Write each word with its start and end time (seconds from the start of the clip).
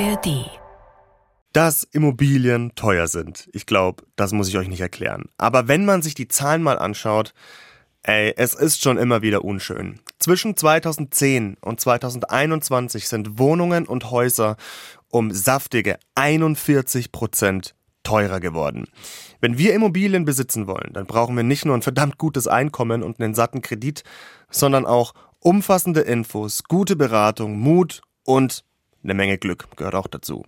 ARD. 0.00 0.50
Dass 1.52 1.84
Immobilien 1.84 2.74
teuer 2.74 3.06
sind. 3.06 3.48
Ich 3.52 3.64
glaube, 3.64 4.02
das 4.16 4.32
muss 4.32 4.48
ich 4.48 4.58
euch 4.58 4.66
nicht 4.66 4.80
erklären. 4.80 5.26
Aber 5.38 5.68
wenn 5.68 5.84
man 5.84 6.02
sich 6.02 6.14
die 6.14 6.26
Zahlen 6.26 6.64
mal 6.64 6.80
anschaut, 6.80 7.32
ey, 8.02 8.34
es 8.36 8.54
ist 8.54 8.82
schon 8.82 8.98
immer 8.98 9.22
wieder 9.22 9.44
unschön. 9.44 10.00
Zwischen 10.18 10.56
2010 10.56 11.58
und 11.60 11.80
2021 11.80 13.08
sind 13.08 13.38
Wohnungen 13.38 13.86
und 13.86 14.10
Häuser 14.10 14.56
um 15.10 15.30
saftige 15.30 15.98
41 16.16 17.12
Prozent 17.12 17.76
teurer 18.02 18.40
geworden. 18.40 18.86
Wenn 19.40 19.58
wir 19.58 19.74
Immobilien 19.74 20.24
besitzen 20.24 20.66
wollen, 20.66 20.90
dann 20.92 21.06
brauchen 21.06 21.36
wir 21.36 21.44
nicht 21.44 21.66
nur 21.66 21.76
ein 21.76 21.82
verdammt 21.82 22.18
gutes 22.18 22.48
Einkommen 22.48 23.04
und 23.04 23.20
einen 23.20 23.34
satten 23.34 23.62
Kredit, 23.62 24.02
sondern 24.50 24.86
auch 24.86 25.14
umfassende 25.38 26.00
Infos, 26.00 26.64
gute 26.64 26.96
Beratung, 26.96 27.60
Mut 27.60 28.02
und 28.24 28.64
eine 29.04 29.14
Menge 29.14 29.38
Glück 29.38 29.68
gehört 29.76 29.94
auch 29.94 30.08
dazu. 30.08 30.44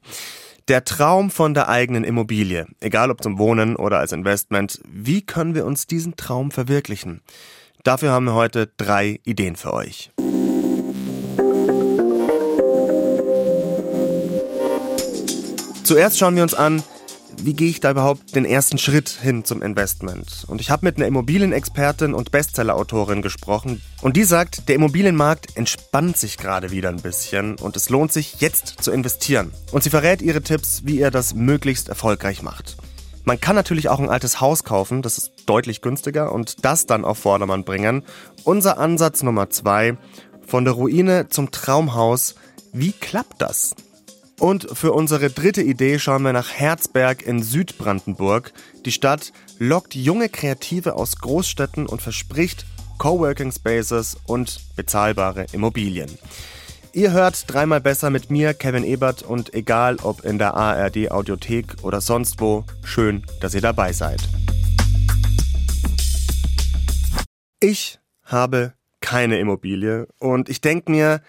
Der 0.68 0.84
Traum 0.84 1.30
von 1.30 1.54
der 1.54 1.68
eigenen 1.68 2.02
Immobilie, 2.02 2.66
egal 2.80 3.12
ob 3.12 3.22
zum 3.22 3.38
Wohnen 3.38 3.76
oder 3.76 3.98
als 4.00 4.10
Investment, 4.10 4.80
wie 4.90 5.22
können 5.22 5.54
wir 5.54 5.64
uns 5.64 5.86
diesen 5.86 6.16
Traum 6.16 6.50
verwirklichen? 6.50 7.20
Dafür 7.84 8.10
haben 8.10 8.24
wir 8.24 8.34
heute 8.34 8.68
drei 8.76 9.20
Ideen 9.24 9.54
für 9.54 9.72
euch. 9.72 10.10
Zuerst 15.84 16.18
schauen 16.18 16.34
wir 16.34 16.42
uns 16.42 16.54
an, 16.54 16.82
wie 17.42 17.54
gehe 17.54 17.68
ich 17.68 17.80
da 17.80 17.90
überhaupt 17.90 18.34
den 18.34 18.44
ersten 18.44 18.78
Schritt 18.78 19.08
hin 19.08 19.44
zum 19.44 19.62
Investment? 19.62 20.44
Und 20.46 20.60
ich 20.60 20.70
habe 20.70 20.86
mit 20.86 20.96
einer 20.96 21.06
Immobilienexpertin 21.06 22.14
und 22.14 22.30
Bestsellerautorin 22.30 23.22
gesprochen 23.22 23.82
und 24.02 24.16
die 24.16 24.24
sagt, 24.24 24.68
der 24.68 24.76
Immobilienmarkt 24.76 25.56
entspannt 25.56 26.16
sich 26.16 26.38
gerade 26.38 26.70
wieder 26.70 26.88
ein 26.88 27.02
bisschen 27.02 27.56
und 27.56 27.76
es 27.76 27.90
lohnt 27.90 28.12
sich 28.12 28.40
jetzt 28.40 28.82
zu 28.82 28.90
investieren. 28.90 29.52
Und 29.72 29.82
sie 29.82 29.90
verrät 29.90 30.22
ihre 30.22 30.42
Tipps, 30.42 30.82
wie 30.84 30.98
ihr 30.98 31.10
das 31.10 31.34
möglichst 31.34 31.88
erfolgreich 31.88 32.42
macht. 32.42 32.76
Man 33.24 33.40
kann 33.40 33.56
natürlich 33.56 33.88
auch 33.88 33.98
ein 33.98 34.08
altes 34.08 34.40
Haus 34.40 34.62
kaufen, 34.62 35.02
das 35.02 35.18
ist 35.18 35.32
deutlich 35.46 35.82
günstiger 35.82 36.32
und 36.32 36.64
das 36.64 36.86
dann 36.86 37.04
auf 37.04 37.18
Vordermann 37.18 37.64
bringen. 37.64 38.04
Unser 38.44 38.78
Ansatz 38.78 39.22
Nummer 39.22 39.50
zwei, 39.50 39.96
von 40.46 40.64
der 40.64 40.74
Ruine 40.74 41.28
zum 41.28 41.50
Traumhaus. 41.50 42.36
Wie 42.72 42.92
klappt 42.92 43.42
das? 43.42 43.74
Und 44.38 44.68
für 44.76 44.92
unsere 44.92 45.30
dritte 45.30 45.62
Idee 45.62 45.98
schauen 45.98 46.22
wir 46.22 46.34
nach 46.34 46.50
Herzberg 46.52 47.22
in 47.22 47.42
Südbrandenburg. 47.42 48.52
Die 48.84 48.92
Stadt 48.92 49.32
lockt 49.58 49.94
junge 49.94 50.28
Kreative 50.28 50.94
aus 50.94 51.16
Großstädten 51.16 51.86
und 51.86 52.02
verspricht 52.02 52.66
Coworking 52.98 53.50
Spaces 53.50 54.16
und 54.26 54.60
bezahlbare 54.76 55.46
Immobilien. 55.52 56.10
Ihr 56.92 57.12
hört 57.12 57.44
dreimal 57.50 57.80
besser 57.80 58.10
mit 58.10 58.30
mir, 58.30 58.54
Kevin 58.54 58.84
Ebert, 58.84 59.22
und 59.22 59.52
egal 59.54 59.96
ob 60.02 60.24
in 60.24 60.38
der 60.38 60.54
ARD 60.54 61.10
Audiothek 61.10 61.76
oder 61.82 62.00
sonst 62.00 62.40
wo, 62.40 62.64
schön, 62.84 63.22
dass 63.40 63.54
ihr 63.54 63.60
dabei 63.60 63.92
seid. 63.92 64.20
Ich 67.60 67.98
habe 68.22 68.74
keine 69.00 69.38
Immobilie 69.38 70.08
und 70.18 70.48
ich 70.48 70.60
denke 70.60 70.90
mir, 70.90 71.20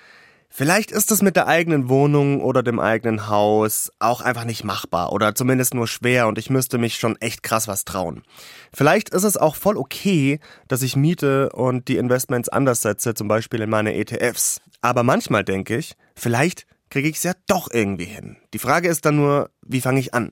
Vielleicht 0.59 0.89
ist 0.89 1.11
es 1.11 1.21
mit 1.21 1.35
der 1.35 1.45
eigenen 1.45 1.87
Wohnung 1.87 2.41
oder 2.41 2.63
dem 2.63 2.79
eigenen 2.79 3.27
Haus 3.27 3.91
auch 3.99 4.21
einfach 4.21 4.43
nicht 4.43 4.63
machbar 4.63 5.13
oder 5.13 5.35
zumindest 5.35 5.75
nur 5.75 5.87
schwer 5.87 6.27
und 6.27 6.39
ich 6.39 6.49
müsste 6.49 6.79
mich 6.79 6.95
schon 6.95 7.15
echt 7.17 7.43
krass 7.43 7.67
was 7.67 7.85
trauen. 7.85 8.23
Vielleicht 8.73 9.09
ist 9.09 9.21
es 9.21 9.37
auch 9.37 9.55
voll 9.55 9.77
okay, 9.77 10.39
dass 10.67 10.81
ich 10.81 10.95
miete 10.95 11.51
und 11.51 11.87
die 11.87 11.97
Investments 11.97 12.49
anders 12.49 12.81
setze, 12.81 13.13
zum 13.13 13.27
Beispiel 13.27 13.61
in 13.61 13.69
meine 13.69 13.93
ETFs. 13.93 14.59
Aber 14.81 15.03
manchmal 15.03 15.43
denke 15.43 15.77
ich, 15.77 15.93
vielleicht 16.15 16.65
kriege 16.89 17.09
ich 17.09 17.17
es 17.17 17.23
ja 17.23 17.33
doch 17.47 17.69
irgendwie 17.71 18.05
hin. 18.05 18.37
Die 18.53 18.59
Frage 18.59 18.87
ist 18.87 19.05
dann 19.05 19.17
nur, 19.17 19.49
wie 19.61 19.81
fange 19.81 19.99
ich 19.99 20.13
an? 20.13 20.31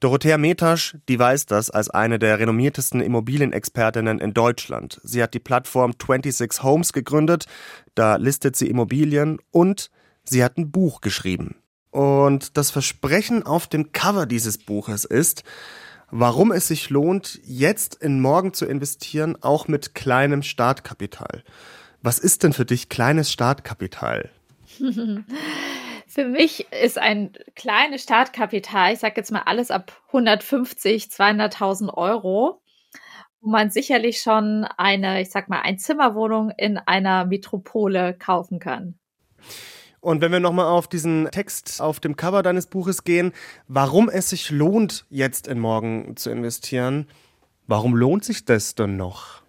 Dorothea 0.00 0.38
Metasch, 0.38 0.96
die 1.08 1.18
weiß 1.18 1.46
das 1.46 1.70
als 1.70 1.90
eine 1.90 2.18
der 2.18 2.38
renommiertesten 2.38 3.00
Immobilienexpertinnen 3.00 4.18
in 4.18 4.34
Deutschland. 4.34 5.00
Sie 5.04 5.22
hat 5.22 5.34
die 5.34 5.40
Plattform 5.40 5.92
26 5.92 6.62
Homes 6.62 6.92
gegründet, 6.92 7.46
da 7.94 8.16
listet 8.16 8.56
sie 8.56 8.68
Immobilien 8.68 9.38
und 9.50 9.90
sie 10.24 10.42
hat 10.42 10.58
ein 10.58 10.70
Buch 10.70 11.00
geschrieben. 11.00 11.56
Und 11.90 12.56
das 12.56 12.70
Versprechen 12.70 13.44
auf 13.44 13.66
dem 13.66 13.92
Cover 13.92 14.26
dieses 14.26 14.58
Buches 14.58 15.04
ist, 15.04 15.44
warum 16.10 16.52
es 16.52 16.68
sich 16.68 16.90
lohnt, 16.90 17.40
jetzt 17.44 17.94
in 17.96 18.20
morgen 18.20 18.54
zu 18.54 18.66
investieren, 18.66 19.36
auch 19.40 19.68
mit 19.68 19.94
kleinem 19.94 20.42
Startkapital. 20.42 21.44
Was 22.02 22.18
ist 22.18 22.42
denn 22.42 22.52
für 22.52 22.64
dich 22.64 22.88
kleines 22.88 23.30
Startkapital? 23.30 24.30
Für 26.14 26.26
mich 26.26 26.70
ist 26.70 26.98
ein 26.98 27.32
kleines 27.54 28.02
Startkapital, 28.02 28.92
ich 28.92 28.98
sage 28.98 29.14
jetzt 29.16 29.32
mal 29.32 29.44
alles 29.46 29.70
ab 29.70 29.98
150, 30.08 31.04
200.000 31.04 31.94
Euro, 31.94 32.60
wo 33.40 33.48
man 33.48 33.70
sicherlich 33.70 34.20
schon 34.20 34.66
eine, 34.76 35.22
ich 35.22 35.30
sag 35.30 35.48
mal, 35.48 35.62
Einzimmerwohnung 35.62 36.50
in 36.58 36.76
einer 36.76 37.24
Metropole 37.24 38.12
kaufen 38.12 38.58
kann. 38.58 38.98
Und 40.00 40.20
wenn 40.20 40.32
wir 40.32 40.40
nochmal 40.40 40.66
auf 40.66 40.86
diesen 40.86 41.30
Text 41.30 41.80
auf 41.80 41.98
dem 41.98 42.14
Cover 42.14 42.42
deines 42.42 42.66
Buches 42.66 43.04
gehen, 43.04 43.32
warum 43.66 44.10
es 44.10 44.28
sich 44.28 44.50
lohnt, 44.50 45.06
jetzt 45.08 45.48
in 45.48 45.58
morgen 45.58 46.14
zu 46.18 46.28
investieren, 46.28 47.08
warum 47.66 47.96
lohnt 47.96 48.22
sich 48.22 48.44
das 48.44 48.74
denn 48.74 48.98
noch? 48.98 49.40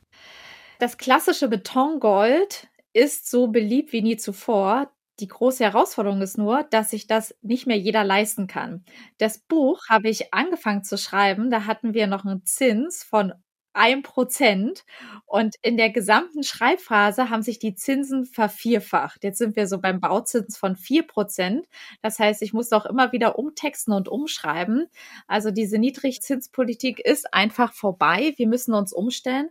Das 0.80 0.98
klassische 0.98 1.50
Betongold 1.50 2.70
ist 2.94 3.30
so 3.30 3.48
beliebt 3.48 3.92
wie 3.92 4.02
nie 4.02 4.16
zuvor. 4.16 4.90
Die 5.20 5.28
große 5.28 5.64
Herausforderung 5.64 6.22
ist 6.22 6.38
nur, 6.38 6.64
dass 6.64 6.90
sich 6.90 7.06
das 7.08 7.36
nicht 7.42 7.68
mehr 7.68 7.78
jeder 7.78 8.04
leisten 8.04 8.48
kann. 8.48 8.84
Das 9.20 9.38
Buch 9.40 9.80
habe 9.90 10.10
ich 10.10 10.34
angefangen 10.34 10.84
zu 10.84 10.98
schreiben, 10.98 11.52
da 11.52 11.66
hatten 11.66 11.94
wir 11.94 12.08
noch 12.08 12.26
einen 12.26 12.46
Zins 12.46 13.04
von 13.04 13.34
ein 13.74 14.04
Prozent. 14.04 14.86
Und 15.26 15.56
in 15.62 15.78
der 15.78 15.90
gesamten 15.90 16.44
Schreibphase 16.44 17.30
haben 17.30 17.42
sich 17.42 17.60
die 17.60 17.76
Zinsen 17.76 18.26
vervierfacht. 18.26 19.24
Jetzt 19.24 19.40
sind 19.40 19.56
wir 19.56 19.68
so 19.68 19.80
beim 19.80 20.00
Bauzins 20.00 20.58
von 20.58 20.76
vier 20.76 21.04
Prozent. 21.06 21.68
Das 22.02 22.20
heißt, 22.20 22.42
ich 22.42 22.54
muss 22.54 22.72
auch 22.72 22.86
immer 22.86 23.12
wieder 23.12 23.38
umtexten 23.38 23.94
und 23.94 24.08
umschreiben. 24.08 24.88
Also 25.28 25.52
diese 25.52 25.80
Niedrigzinspolitik 25.80 27.00
ist 27.00 27.34
einfach 27.34 27.74
vorbei. 27.74 28.34
Wir 28.38 28.48
müssen 28.48 28.74
uns 28.74 28.94
umstellen. 28.94 29.50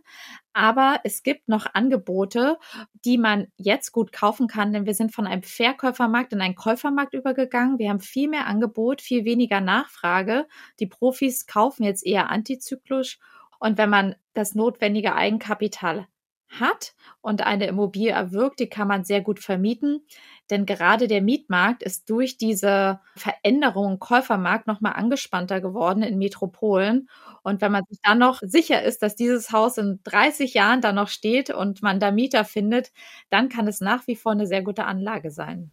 Aber 0.53 0.99
es 1.03 1.23
gibt 1.23 1.49
noch 1.49 1.65
Angebote, 1.73 2.59
die 3.05 3.17
man 3.17 3.47
jetzt 3.57 3.91
gut 3.91 4.11
kaufen 4.11 4.47
kann, 4.47 4.71
denn 4.71 4.85
wir 4.85 4.93
sind 4.93 5.11
von 5.11 5.25
einem 5.25 5.41
Verkäufermarkt 5.41 6.31
in 6.31 6.41
einen 6.41 6.53
Käufermarkt 6.53 7.15
übergegangen. 7.15 7.79
Wir 7.79 7.89
haben 7.89 7.99
viel 7.99 8.29
mehr 8.29 8.45
Angebot, 8.45 9.01
viel 9.01 9.25
weniger 9.25 9.61
Nachfrage. 9.61 10.45
Die 10.79 10.85
Profis 10.85 11.47
kaufen 11.47 11.83
jetzt 11.83 12.05
eher 12.05 12.29
antizyklisch 12.29 13.17
und 13.63 13.77
wenn 13.77 13.89
man 13.89 14.15
das 14.33 14.55
notwendige 14.55 15.15
Eigenkapital 15.15 16.05
hat 16.49 16.95
und 17.21 17.45
eine 17.47 17.65
Immobilie 17.67 18.11
erwirkt, 18.11 18.59
die 18.59 18.67
kann 18.67 18.89
man 18.89 19.05
sehr 19.05 19.21
gut 19.21 19.39
vermieten. 19.39 20.05
Denn 20.49 20.65
gerade 20.65 21.07
der 21.07 21.21
Mietmarkt 21.21 21.81
ist 21.81 22.09
durch 22.09 22.37
diese 22.37 22.99
Veränderung 23.15 23.93
im 23.93 23.99
Käufermarkt 23.99 24.67
nochmal 24.67 24.93
angespannter 24.97 25.61
geworden 25.61 26.03
in 26.03 26.17
Metropolen. 26.17 27.07
Und 27.41 27.61
wenn 27.61 27.71
man 27.71 27.85
sich 27.89 27.99
dann 28.03 28.19
noch 28.19 28.39
sicher 28.41 28.83
ist, 28.83 29.01
dass 29.01 29.15
dieses 29.15 29.53
Haus 29.53 29.77
in 29.77 30.01
30 30.03 30.53
Jahren 30.53 30.81
da 30.81 30.91
noch 30.91 31.07
steht 31.07 31.49
und 31.49 31.81
man 31.81 32.01
da 32.01 32.11
Mieter 32.11 32.43
findet, 32.43 32.91
dann 33.29 33.47
kann 33.47 33.65
es 33.69 33.79
nach 33.79 34.05
wie 34.07 34.17
vor 34.17 34.33
eine 34.33 34.45
sehr 34.45 34.61
gute 34.61 34.83
Anlage 34.83 35.31
sein. 35.31 35.71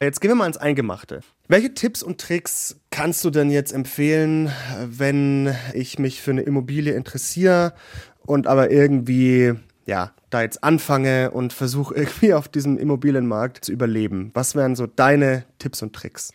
Jetzt 0.00 0.20
gehen 0.20 0.30
wir 0.30 0.34
mal 0.34 0.46
ins 0.46 0.56
Eingemachte. 0.56 1.20
Welche 1.48 1.74
Tipps 1.74 2.02
und 2.02 2.20
Tricks 2.20 2.76
kannst 2.90 3.24
du 3.24 3.30
denn 3.30 3.50
jetzt 3.50 3.72
empfehlen, 3.72 4.50
wenn 4.84 5.54
ich 5.74 5.98
mich 5.98 6.22
für 6.22 6.30
eine 6.30 6.42
Immobilie 6.42 6.94
interessiere 6.94 7.74
und 8.24 8.46
aber 8.46 8.70
irgendwie, 8.70 9.54
ja, 9.86 10.12
da 10.30 10.42
jetzt 10.42 10.64
anfange 10.64 11.30
und 11.30 11.52
versuche 11.52 11.94
irgendwie 11.96 12.34
auf 12.34 12.48
diesem 12.48 12.78
Immobilienmarkt 12.78 13.64
zu 13.64 13.72
überleben? 13.72 14.30
Was 14.34 14.54
wären 14.54 14.76
so 14.76 14.86
deine 14.86 15.44
Tipps 15.58 15.82
und 15.82 15.92
Tricks? 15.92 16.32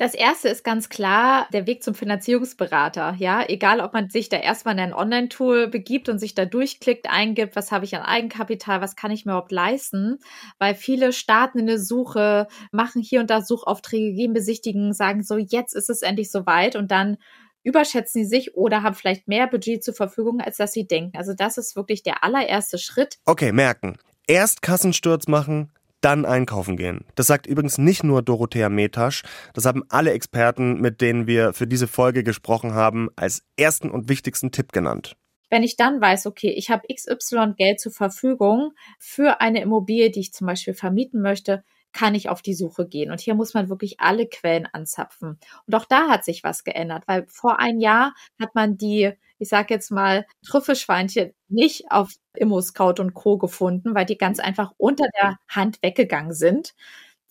Das 0.00 0.14
erste 0.14 0.48
ist 0.48 0.64
ganz 0.64 0.88
klar 0.88 1.46
der 1.52 1.66
Weg 1.66 1.82
zum 1.82 1.94
Finanzierungsberater. 1.94 3.16
Ja, 3.18 3.44
egal, 3.46 3.80
ob 3.80 3.92
man 3.92 4.08
sich 4.08 4.30
da 4.30 4.38
erstmal 4.38 4.72
in 4.72 4.80
ein 4.80 4.94
Online-Tool 4.94 5.68
begibt 5.68 6.08
und 6.08 6.18
sich 6.18 6.34
da 6.34 6.46
durchklickt, 6.46 7.10
eingibt, 7.10 7.54
was 7.54 7.70
habe 7.70 7.84
ich 7.84 7.94
an 7.94 8.00
Eigenkapital, 8.00 8.80
was 8.80 8.96
kann 8.96 9.10
ich 9.10 9.26
mir 9.26 9.32
überhaupt 9.32 9.52
leisten, 9.52 10.16
weil 10.58 10.74
viele 10.74 11.12
starten 11.12 11.58
in 11.58 11.68
eine 11.68 11.78
Suche, 11.78 12.48
machen 12.72 13.02
hier 13.02 13.20
und 13.20 13.28
da 13.28 13.42
Suchaufträge, 13.42 14.14
gehen 14.14 14.32
besichtigen, 14.32 14.94
sagen 14.94 15.22
so, 15.22 15.36
jetzt 15.36 15.74
ist 15.74 15.90
es 15.90 16.00
endlich 16.00 16.30
soweit 16.30 16.76
und 16.76 16.90
dann 16.90 17.18
überschätzen 17.62 18.22
sie 18.22 18.28
sich 18.28 18.56
oder 18.56 18.82
haben 18.82 18.94
vielleicht 18.94 19.28
mehr 19.28 19.48
Budget 19.48 19.84
zur 19.84 19.92
Verfügung, 19.92 20.40
als 20.40 20.56
dass 20.56 20.72
sie 20.72 20.86
denken. 20.86 21.18
Also 21.18 21.34
das 21.34 21.58
ist 21.58 21.76
wirklich 21.76 22.02
der 22.02 22.24
allererste 22.24 22.78
Schritt. 22.78 23.18
Okay, 23.26 23.52
merken. 23.52 23.98
Erst 24.26 24.62
Kassensturz 24.62 25.28
machen, 25.28 25.72
dann 26.00 26.24
einkaufen 26.24 26.76
gehen. 26.76 27.04
Das 27.14 27.26
sagt 27.26 27.46
übrigens 27.46 27.78
nicht 27.78 28.04
nur 28.04 28.22
Dorothea 28.22 28.68
Metasch, 28.68 29.22
das 29.54 29.64
haben 29.66 29.84
alle 29.88 30.12
Experten, 30.12 30.80
mit 30.80 31.00
denen 31.00 31.26
wir 31.26 31.52
für 31.52 31.66
diese 31.66 31.86
Folge 31.86 32.24
gesprochen 32.24 32.74
haben, 32.74 33.08
als 33.16 33.42
ersten 33.56 33.90
und 33.90 34.08
wichtigsten 34.08 34.50
Tipp 34.50 34.72
genannt. 34.72 35.16
Wenn 35.50 35.64
ich 35.64 35.76
dann 35.76 36.00
weiß, 36.00 36.26
okay, 36.26 36.50
ich 36.50 36.70
habe 36.70 36.86
XY 36.94 37.54
Geld 37.56 37.80
zur 37.80 37.92
Verfügung 37.92 38.72
für 39.00 39.40
eine 39.40 39.60
Immobilie, 39.60 40.10
die 40.10 40.20
ich 40.20 40.32
zum 40.32 40.46
Beispiel 40.46 40.74
vermieten 40.74 41.20
möchte, 41.20 41.64
kann 41.92 42.14
ich 42.14 42.28
auf 42.28 42.42
die 42.42 42.54
Suche 42.54 42.86
gehen. 42.86 43.10
Und 43.10 43.20
hier 43.20 43.34
muss 43.34 43.54
man 43.54 43.68
wirklich 43.68 44.00
alle 44.00 44.26
Quellen 44.26 44.66
anzapfen. 44.72 45.38
Und 45.66 45.74
auch 45.74 45.84
da 45.84 46.08
hat 46.08 46.24
sich 46.24 46.44
was 46.44 46.64
geändert, 46.64 47.04
weil 47.06 47.26
vor 47.28 47.58
ein 47.58 47.80
Jahr 47.80 48.14
hat 48.40 48.54
man 48.54 48.76
die, 48.76 49.12
ich 49.38 49.48
sage 49.48 49.74
jetzt 49.74 49.90
mal, 49.90 50.26
Trüffelschweinchen 50.46 51.32
nicht 51.48 51.90
auf 51.90 52.12
ImmoScout 52.34 53.00
und 53.00 53.14
Co. 53.14 53.38
gefunden, 53.38 53.94
weil 53.94 54.06
die 54.06 54.18
ganz 54.18 54.38
einfach 54.38 54.72
unter 54.76 55.06
der 55.20 55.36
Hand 55.48 55.78
weggegangen 55.82 56.32
sind. 56.32 56.74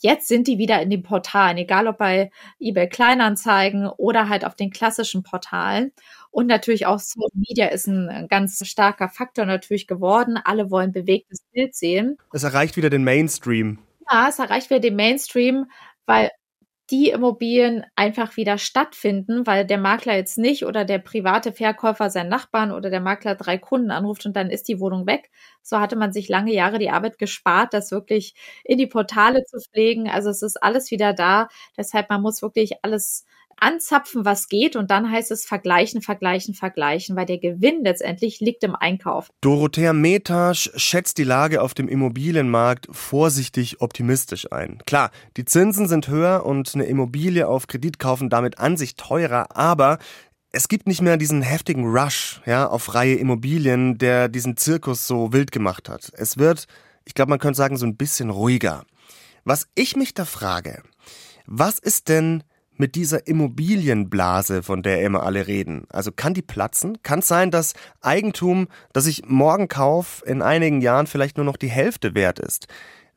Jetzt 0.01 0.29
sind 0.29 0.47
die 0.47 0.57
wieder 0.57 0.81
in 0.81 0.89
den 0.89 1.03
Portalen, 1.03 1.57
egal 1.57 1.87
ob 1.87 1.97
bei 1.97 2.31
eBay 2.57 2.87
Kleinanzeigen 2.87 3.87
oder 3.87 4.29
halt 4.29 4.45
auf 4.45 4.55
den 4.55 4.71
klassischen 4.71 5.23
Portalen. 5.23 5.91
Und 6.31 6.47
natürlich 6.47 6.85
auch 6.85 6.99
Social 6.99 7.31
Media 7.33 7.67
ist 7.67 7.87
ein 7.87 8.27
ganz 8.29 8.65
starker 8.65 9.09
Faktor 9.09 9.45
natürlich 9.45 9.87
geworden. 9.87 10.39
Alle 10.41 10.71
wollen 10.71 10.93
bewegtes 10.93 11.41
Bild 11.51 11.75
sehen. 11.75 12.17
Es 12.31 12.43
erreicht 12.43 12.77
wieder 12.77 12.89
den 12.89 13.03
Mainstream. 13.03 13.79
Es 14.11 14.39
erreicht 14.39 14.69
wieder 14.69 14.79
den 14.79 14.95
Mainstream, 14.95 15.65
weil 16.05 16.31
die 16.91 17.09
Immobilien 17.11 17.85
einfach 17.95 18.35
wieder 18.37 18.57
stattfinden, 18.57 19.45
weil 19.47 19.65
der 19.65 19.77
Makler 19.77 20.15
jetzt 20.15 20.39
nicht 20.39 20.65
oder 20.65 20.85
der 20.85 20.97
private 20.99 21.53
Verkäufer 21.53 22.09
seinen 22.09 22.29
Nachbarn 22.29 22.71
oder 22.71 22.89
der 22.89 22.99
Makler 23.01 23.35
drei 23.35 23.57
Kunden 23.59 23.91
anruft 23.91 24.25
und 24.25 24.35
dann 24.35 24.49
ist 24.49 24.67
die 24.67 24.79
Wohnung 24.79 25.05
weg. 25.07 25.29
So 25.61 25.79
hatte 25.79 25.95
man 25.95 26.11
sich 26.13 26.29
lange 26.29 26.51
Jahre 26.53 26.79
die 26.79 26.89
Arbeit 26.89 27.19
gespart, 27.19 27.73
das 27.75 27.91
wirklich 27.91 28.33
in 28.63 28.79
die 28.79 28.87
Portale 28.87 29.43
zu 29.45 29.59
pflegen. 29.59 30.09
Also 30.09 30.29
es 30.31 30.41
ist 30.41 30.61
alles 30.63 30.89
wieder 30.91 31.13
da. 31.13 31.47
Deshalb, 31.77 32.09
man 32.09 32.21
muss 32.23 32.41
wirklich 32.41 32.73
alles 32.83 33.25
anzapfen, 33.61 34.25
was 34.25 34.47
geht 34.47 34.75
und 34.75 34.91
dann 34.91 35.09
heißt 35.11 35.31
es 35.31 35.45
vergleichen, 35.45 36.01
vergleichen, 36.01 36.53
vergleichen, 36.53 37.15
weil 37.15 37.25
der 37.25 37.37
Gewinn 37.37 37.83
letztendlich 37.83 38.39
liegt 38.39 38.63
im 38.63 38.75
Einkauf. 38.75 39.29
Dorothea 39.41 39.93
Metasch 39.93 40.71
schätzt 40.75 41.17
die 41.17 41.23
Lage 41.23 41.61
auf 41.61 41.73
dem 41.73 41.87
Immobilienmarkt 41.87 42.87
vorsichtig 42.91 43.81
optimistisch 43.81 44.51
ein. 44.51 44.79
Klar, 44.85 45.11
die 45.37 45.45
Zinsen 45.45 45.87
sind 45.87 46.07
höher 46.07 46.45
und 46.45 46.73
eine 46.75 46.85
Immobilie 46.85 47.47
auf 47.47 47.67
Kredit 47.67 47.99
kaufen 47.99 48.29
damit 48.29 48.59
an 48.59 48.77
sich 48.77 48.95
teurer, 48.95 49.55
aber 49.55 49.99
es 50.51 50.67
gibt 50.67 50.87
nicht 50.87 51.01
mehr 51.01 51.17
diesen 51.17 51.41
heftigen 51.41 51.85
Rush 51.85 52.41
ja, 52.45 52.67
auf 52.67 52.83
freie 52.83 53.15
Immobilien, 53.15 53.97
der 53.97 54.29
diesen 54.29 54.57
Zirkus 54.57 55.05
so 55.05 55.31
wild 55.31 55.51
gemacht 55.51 55.89
hat. 55.89 56.11
Es 56.15 56.37
wird, 56.37 56.65
ich 57.05 57.13
glaube, 57.13 57.29
man 57.29 57.39
könnte 57.39 57.57
sagen, 57.57 57.77
so 57.77 57.85
ein 57.85 57.97
bisschen 57.97 58.29
ruhiger. 58.29 58.83
Was 59.43 59.67
ich 59.75 59.95
mich 59.95 60.13
da 60.13 60.25
frage, 60.25 60.83
was 61.45 61.79
ist 61.79 62.09
denn 62.09 62.43
mit 62.79 62.95
dieser 62.95 63.27
Immobilienblase, 63.27 64.63
von 64.63 64.81
der 64.81 65.03
immer 65.03 65.23
alle 65.23 65.47
reden? 65.47 65.85
Also 65.89 66.11
kann 66.11 66.33
die 66.33 66.41
platzen? 66.41 66.97
Kann 67.03 67.19
es 67.19 67.27
sein, 67.27 67.51
dass 67.51 67.73
Eigentum, 68.01 68.67
das 68.93 69.05
ich 69.05 69.25
morgen 69.27 69.67
kaufe, 69.67 70.25
in 70.25 70.41
einigen 70.41 70.81
Jahren 70.81 71.07
vielleicht 71.07 71.37
nur 71.37 71.45
noch 71.45 71.57
die 71.57 71.67
Hälfte 71.69 72.15
wert 72.15 72.39
ist? 72.39 72.67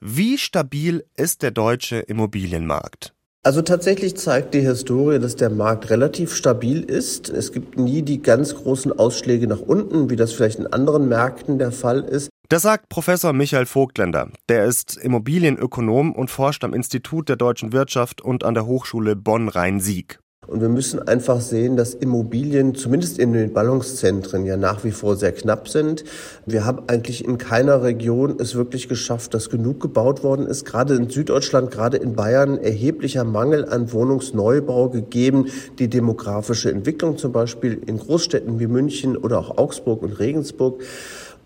Wie 0.01 0.37
stabil 0.37 1.05
ist 1.17 1.43
der 1.43 1.53
deutsche 1.53 2.01
Immobilienmarkt? 2.01 3.15
Also 3.45 3.63
tatsächlich 3.63 4.17
zeigt 4.17 4.55
die 4.55 4.61
Historie, 4.61 5.19
dass 5.19 5.35
der 5.35 5.51
Markt 5.51 5.91
relativ 5.91 6.35
stabil 6.35 6.83
ist. 6.83 7.29
Es 7.29 7.53
gibt 7.53 7.77
nie 7.77 8.03
die 8.03 8.23
ganz 8.23 8.55
großen 8.55 8.97
Ausschläge 8.97 9.49
nach 9.49 9.61
unten, 9.61 10.11
wie 10.11 10.17
das 10.17 10.33
vielleicht 10.33 10.61
in 10.61 10.69
anderen 10.69 11.09
Märkten 11.09 11.59
der 11.59 11.73
Fall 11.73 12.01
ist. 12.01 12.31
Das 12.53 12.61
sagt 12.61 12.91
Professor 12.91 13.33
Michael 13.33 13.65
Vogtländer. 13.65 14.29
Der 14.51 14.67
ist 14.67 14.99
Immobilienökonom 14.99 16.13
und 16.13 16.31
forscht 16.31 16.65
am 16.65 16.75
Institut 16.75 17.31
der 17.31 17.37
deutschen 17.37 17.73
Wirtschaft 17.73 18.21
und 18.21 18.45
an 18.45 18.53
der 18.53 18.67
Hochschule 18.67 19.17
Bonn-Rhein-Sieg. 19.17 20.19
Und 20.49 20.61
wir 20.61 20.69
müssen 20.69 21.01
einfach 21.09 21.41
sehen, 21.41 21.77
dass 21.77 21.95
Immobilien 21.95 22.75
zumindest 22.75 23.19
in 23.19 23.33
den 23.33 23.55
Ballungszentren 23.55 24.45
ja 24.45 24.59
nach 24.59 24.85
wie 24.85 24.91
vor 24.91 25.17
sehr 25.17 25.33
knapp 25.33 25.69
sind. 25.69 26.05
Wir 26.45 26.67
haben 26.67 26.83
eigentlich 26.89 27.25
in 27.25 27.39
keiner 27.39 27.85
Region 27.85 28.37
es 28.39 28.55
wirklich 28.55 28.87
geschafft, 28.87 29.33
dass 29.33 29.49
genug 29.49 29.81
gebaut 29.81 30.23
worden 30.23 30.47
ist. 30.47 30.67
Gerade 30.67 30.97
in 30.97 31.09
Süddeutschland, 31.09 31.71
gerade 31.71 31.97
in 31.97 32.17
Bayern 32.17 32.59
erheblicher 32.59 33.25
Mangel 33.25 33.67
an 33.67 33.93
Wohnungsneubau 33.93 34.91
gegeben. 34.91 35.47
Die 35.79 35.89
demografische 35.89 36.71
Entwicklung 36.71 37.17
zum 37.17 37.33
Beispiel 37.33 37.81
in 37.87 37.99
Großstädten 37.99 38.61
wie 38.61 38.67
München 38.67 39.17
oder 39.17 39.39
auch 39.39 39.57
Augsburg 39.57 40.03
und 40.03 40.19
Regensburg. 40.19 40.83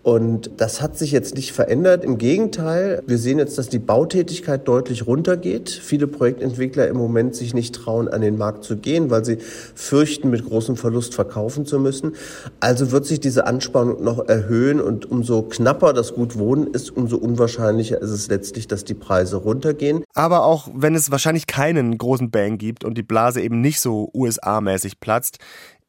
Und 0.07 0.51
das 0.55 0.81
hat 0.81 0.97
sich 0.97 1.11
jetzt 1.11 1.35
nicht 1.35 1.51
verändert. 1.51 2.05
Im 2.05 2.17
Gegenteil, 2.17 3.03
wir 3.05 3.17
sehen 3.17 3.39
jetzt, 3.39 3.57
dass 3.57 3.67
die 3.67 3.77
Bautätigkeit 3.77 4.65
deutlich 4.65 5.05
runtergeht. 5.05 5.69
Viele 5.69 6.07
Projektentwickler 6.07 6.87
im 6.87 6.95
Moment 6.95 7.35
sich 7.35 7.53
nicht 7.53 7.75
trauen, 7.75 8.07
an 8.07 8.21
den 8.21 8.37
Markt 8.37 8.63
zu 8.63 8.77
gehen, 8.77 9.09
weil 9.09 9.25
sie 9.25 9.37
fürchten, 9.75 10.29
mit 10.29 10.45
großem 10.45 10.77
Verlust 10.77 11.13
verkaufen 11.13 11.65
zu 11.65 11.77
müssen. 11.77 12.15
Also 12.61 12.93
wird 12.93 13.05
sich 13.05 13.19
diese 13.19 13.47
Anspannung 13.47 14.01
noch 14.01 14.29
erhöhen 14.29 14.79
und 14.79 15.11
umso 15.11 15.41
knapper 15.41 15.91
das 15.91 16.13
Gut 16.13 16.37
Wohnen 16.37 16.67
ist, 16.67 16.89
umso 16.89 17.17
unwahrscheinlicher 17.17 18.01
ist 18.01 18.11
es 18.11 18.29
letztlich, 18.29 18.65
dass 18.65 18.85
die 18.85 18.93
Preise 18.93 19.35
runtergehen. 19.35 20.05
Aber 20.13 20.45
auch 20.45 20.69
wenn 20.73 20.95
es 20.95 21.11
wahrscheinlich 21.11 21.47
keinen 21.47 21.97
großen 21.97 22.31
Bang 22.31 22.57
gibt 22.57 22.85
und 22.85 22.97
die 22.97 23.03
Blase 23.03 23.41
eben 23.41 23.59
nicht 23.59 23.81
so 23.81 24.09
USA-mäßig 24.13 25.01
platzt, 25.01 25.39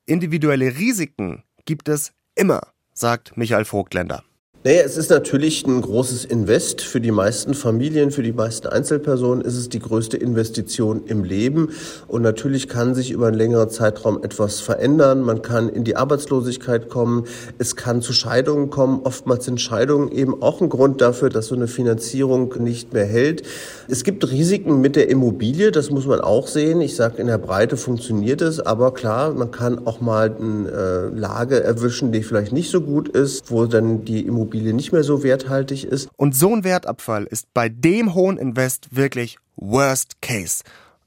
individuelle 0.06 0.76
Risiken 0.76 1.44
gibt 1.66 1.88
es 1.88 2.10
immer 2.34 2.62
sagt 2.98 3.36
Michael 3.36 3.64
Vogtländer. 3.64 4.24
Naja, 4.64 4.82
es 4.84 4.96
ist 4.96 5.10
natürlich 5.10 5.64
ein 5.68 5.80
großes 5.80 6.24
Invest. 6.24 6.80
Für 6.80 7.00
die 7.00 7.12
meisten 7.12 7.54
Familien, 7.54 8.10
für 8.10 8.24
die 8.24 8.32
meisten 8.32 8.66
Einzelpersonen 8.66 9.40
ist 9.40 9.54
es 9.54 9.68
die 9.68 9.78
größte 9.78 10.16
Investition 10.16 11.02
im 11.06 11.22
Leben. 11.22 11.70
Und 12.08 12.22
natürlich 12.22 12.66
kann 12.66 12.96
sich 12.96 13.12
über 13.12 13.28
einen 13.28 13.36
längeren 13.36 13.70
Zeitraum 13.70 14.20
etwas 14.24 14.58
verändern. 14.58 15.20
Man 15.20 15.42
kann 15.42 15.68
in 15.68 15.84
die 15.84 15.94
Arbeitslosigkeit 15.94 16.88
kommen. 16.88 17.26
Es 17.58 17.76
kann 17.76 18.02
zu 18.02 18.12
Scheidungen 18.12 18.68
kommen. 18.68 19.02
Oftmals 19.04 19.44
sind 19.44 19.60
Scheidungen 19.60 20.10
eben 20.10 20.42
auch 20.42 20.60
ein 20.60 20.70
Grund 20.70 21.00
dafür, 21.02 21.28
dass 21.28 21.46
so 21.46 21.54
eine 21.54 21.68
Finanzierung 21.68 22.52
nicht 22.58 22.92
mehr 22.92 23.06
hält. 23.06 23.44
Es 23.86 24.02
gibt 24.02 24.28
Risiken 24.28 24.80
mit 24.80 24.96
der 24.96 25.08
Immobilie. 25.08 25.70
Das 25.70 25.92
muss 25.92 26.04
man 26.04 26.20
auch 26.20 26.48
sehen. 26.48 26.80
Ich 26.80 26.96
sage, 26.96 27.18
in 27.18 27.28
der 27.28 27.38
Breite 27.38 27.76
funktioniert 27.76 28.42
es. 28.42 28.58
Aber 28.58 28.92
klar, 28.92 29.34
man 29.34 29.52
kann 29.52 29.86
auch 29.86 30.00
mal 30.00 30.34
eine 30.36 30.68
äh, 30.68 31.16
Lage 31.16 31.62
erwischen, 31.62 32.10
die 32.10 32.24
vielleicht 32.24 32.52
nicht 32.52 32.72
so 32.72 32.80
gut 32.80 33.08
ist, 33.08 33.52
wo 33.52 33.64
dann 33.66 34.04
die 34.04 34.26
Immobilie 34.26 34.47
Immobilie 34.48 34.72
nicht 34.72 34.92
mehr 34.92 35.04
so 35.04 35.22
werthaltig 35.22 35.84
ist. 35.84 36.08
Und 36.16 36.34
so 36.34 36.54
ein 36.54 36.64
Wertabfall 36.64 37.24
ist 37.24 37.52
bei 37.52 37.68
dem 37.68 38.14
hohen 38.14 38.38
Invest 38.38 38.96
wirklich 38.96 39.36
Worst 39.56 40.22
Case. 40.22 40.64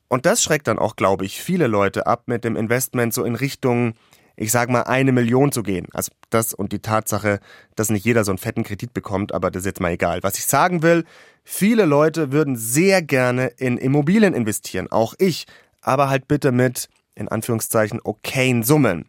Und 0.07 0.27
das 0.27 0.43
schreckt 0.43 0.67
dann 0.67 0.77
auch, 0.77 0.95
glaube 0.95 1.25
ich, 1.25 1.41
viele 1.41 1.67
Leute 1.67 2.05
ab, 2.05 2.23
mit 2.27 2.43
dem 2.43 2.55
Investment 2.55 3.13
so 3.13 3.23
in 3.23 3.35
Richtung, 3.35 3.93
ich 4.35 4.51
sag 4.51 4.69
mal, 4.69 4.83
eine 4.83 5.11
Million 5.11 5.51
zu 5.51 5.63
gehen. 5.63 5.87
Also 5.93 6.11
das 6.29 6.53
und 6.53 6.71
die 6.71 6.79
Tatsache, 6.79 7.39
dass 7.75 7.89
nicht 7.89 8.05
jeder 8.05 8.23
so 8.23 8.31
einen 8.31 8.37
fetten 8.37 8.63
Kredit 8.63 8.93
bekommt, 8.93 9.33
aber 9.33 9.49
das 9.49 9.61
ist 9.61 9.67
jetzt 9.67 9.81
mal 9.81 9.93
egal. 9.93 10.19
Was 10.21 10.37
ich 10.37 10.45
sagen 10.45 10.83
will, 10.83 11.05
viele 11.43 11.85
Leute 11.85 12.31
würden 12.31 12.55
sehr 12.57 13.01
gerne 13.01 13.47
in 13.57 13.77
Immobilien 13.77 14.35
investieren, 14.35 14.91
auch 14.91 15.15
ich, 15.17 15.47
aber 15.81 16.09
halt 16.09 16.27
bitte 16.27 16.51
mit, 16.51 16.89
in 17.15 17.27
Anführungszeichen, 17.27 17.99
okayen 18.03 18.61
Summen. 18.61 19.05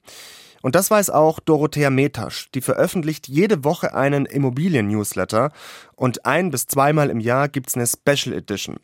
Und 0.63 0.75
das 0.75 0.91
weiß 0.91 1.11
auch 1.11 1.41
Dorothea 1.41 1.91
Metasch. 1.91 2.51
Die 2.53 2.61
veröffentlicht 2.61 3.29
jede 3.29 3.65
Woche 3.65 3.95
einen 3.95 4.27
Immobilien-Newsletter 4.27 5.51
und 5.97 6.25
ein 6.25 6.51
bis 6.51 6.67
zweimal 6.67 7.11
im 7.11 7.21
Jahr 7.21 7.49
gibt's 7.49 7.77
eine 7.77 7.87
Special 7.87 8.35
Edition. 8.35 8.79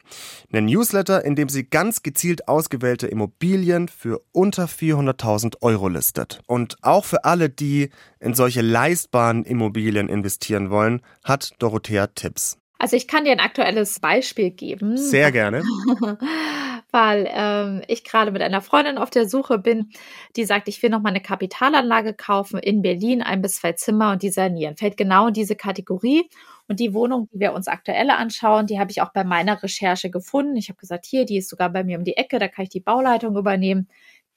Eine 0.53 0.63
Newsletter, 0.63 1.25
in 1.25 1.37
dem 1.37 1.49
sie 1.49 1.65
ganz 1.65 2.03
gezielt 2.03 2.49
ausgewählte 2.49 3.07
Immobilien 3.07 3.89
für 3.89 4.21
unter 4.33 4.67
400.000 4.67 5.63
Euro 5.63 5.89
listet. 5.89 6.41
Und 6.47 6.77
auch 6.83 7.05
für 7.05 7.25
alle, 7.25 7.49
die 7.49 7.91
in 8.21 8.35
solche 8.35 8.61
leistbaren 8.61 9.45
Immobilien 9.45 10.09
investieren 10.09 10.71
wollen, 10.71 11.01
hat 11.25 11.55
Dorothea 11.59 12.09
Tipps. 12.09 12.59
Also 12.79 12.97
ich 12.97 13.09
kann 13.09 13.25
dir 13.25 13.33
ein 13.33 13.41
aktuelles 13.41 13.99
Beispiel 13.99 14.51
geben. 14.51 14.97
Sehr 14.97 15.33
gerne. 15.33 15.63
weil 16.90 17.28
ähm, 17.30 17.83
ich 17.87 18.04
gerade 18.04 18.30
mit 18.30 18.42
einer 18.42 18.62
Freundin 18.62 18.99
auf 18.99 19.11
der 19.11 19.28
Suche 19.28 19.59
bin, 19.59 19.90
die 20.37 20.45
sagt, 20.45 20.68
ich 20.68 20.83
will 20.83 20.90
noch 20.90 21.00
mal 21.00 21.11
eine 21.11 21.21
Kapitalanlage 21.21 22.14
kaufen 22.14 22.59
in 22.59 22.83
Berlin, 22.83 23.23
ein 23.23 23.42
bis 23.42 23.57
zwei 23.57 23.73
Zimmer 23.73 24.12
und 24.12 24.23
die 24.23 24.30
sanieren. 24.30 24.76
Fällt 24.76 24.97
genau 24.97 25.28
in 25.28 25.35
diese 25.35 25.57
Kategorie. 25.57 26.28
Und 26.66 26.80
die 26.80 26.92
Wohnung, 26.95 27.28
die 27.33 27.40
wir 27.40 27.54
uns 27.54 27.66
aktuell 27.66 28.11
anschauen, 28.11 28.66
die 28.66 28.78
habe 28.78 28.90
ich 28.90 29.00
auch 29.00 29.12
bei 29.12 29.25
meiner 29.25 29.62
Recherche 29.62 30.11
gefunden. 30.11 30.57
Ich 30.57 30.68
habe 30.68 30.78
gesagt, 30.78 31.07
hier, 31.07 31.25
die 31.25 31.38
ist 31.38 31.49
sogar 31.49 31.71
bei 31.71 31.83
mir 31.85 31.99
um 31.99 32.04
die 32.04 32.16
Ecke, 32.16 32.38
da 32.38 32.49
kann 32.49 32.64
ich 32.64 32.68
die 32.68 32.80
Bauleitung 32.80 33.37
übernehmen. 33.37 33.88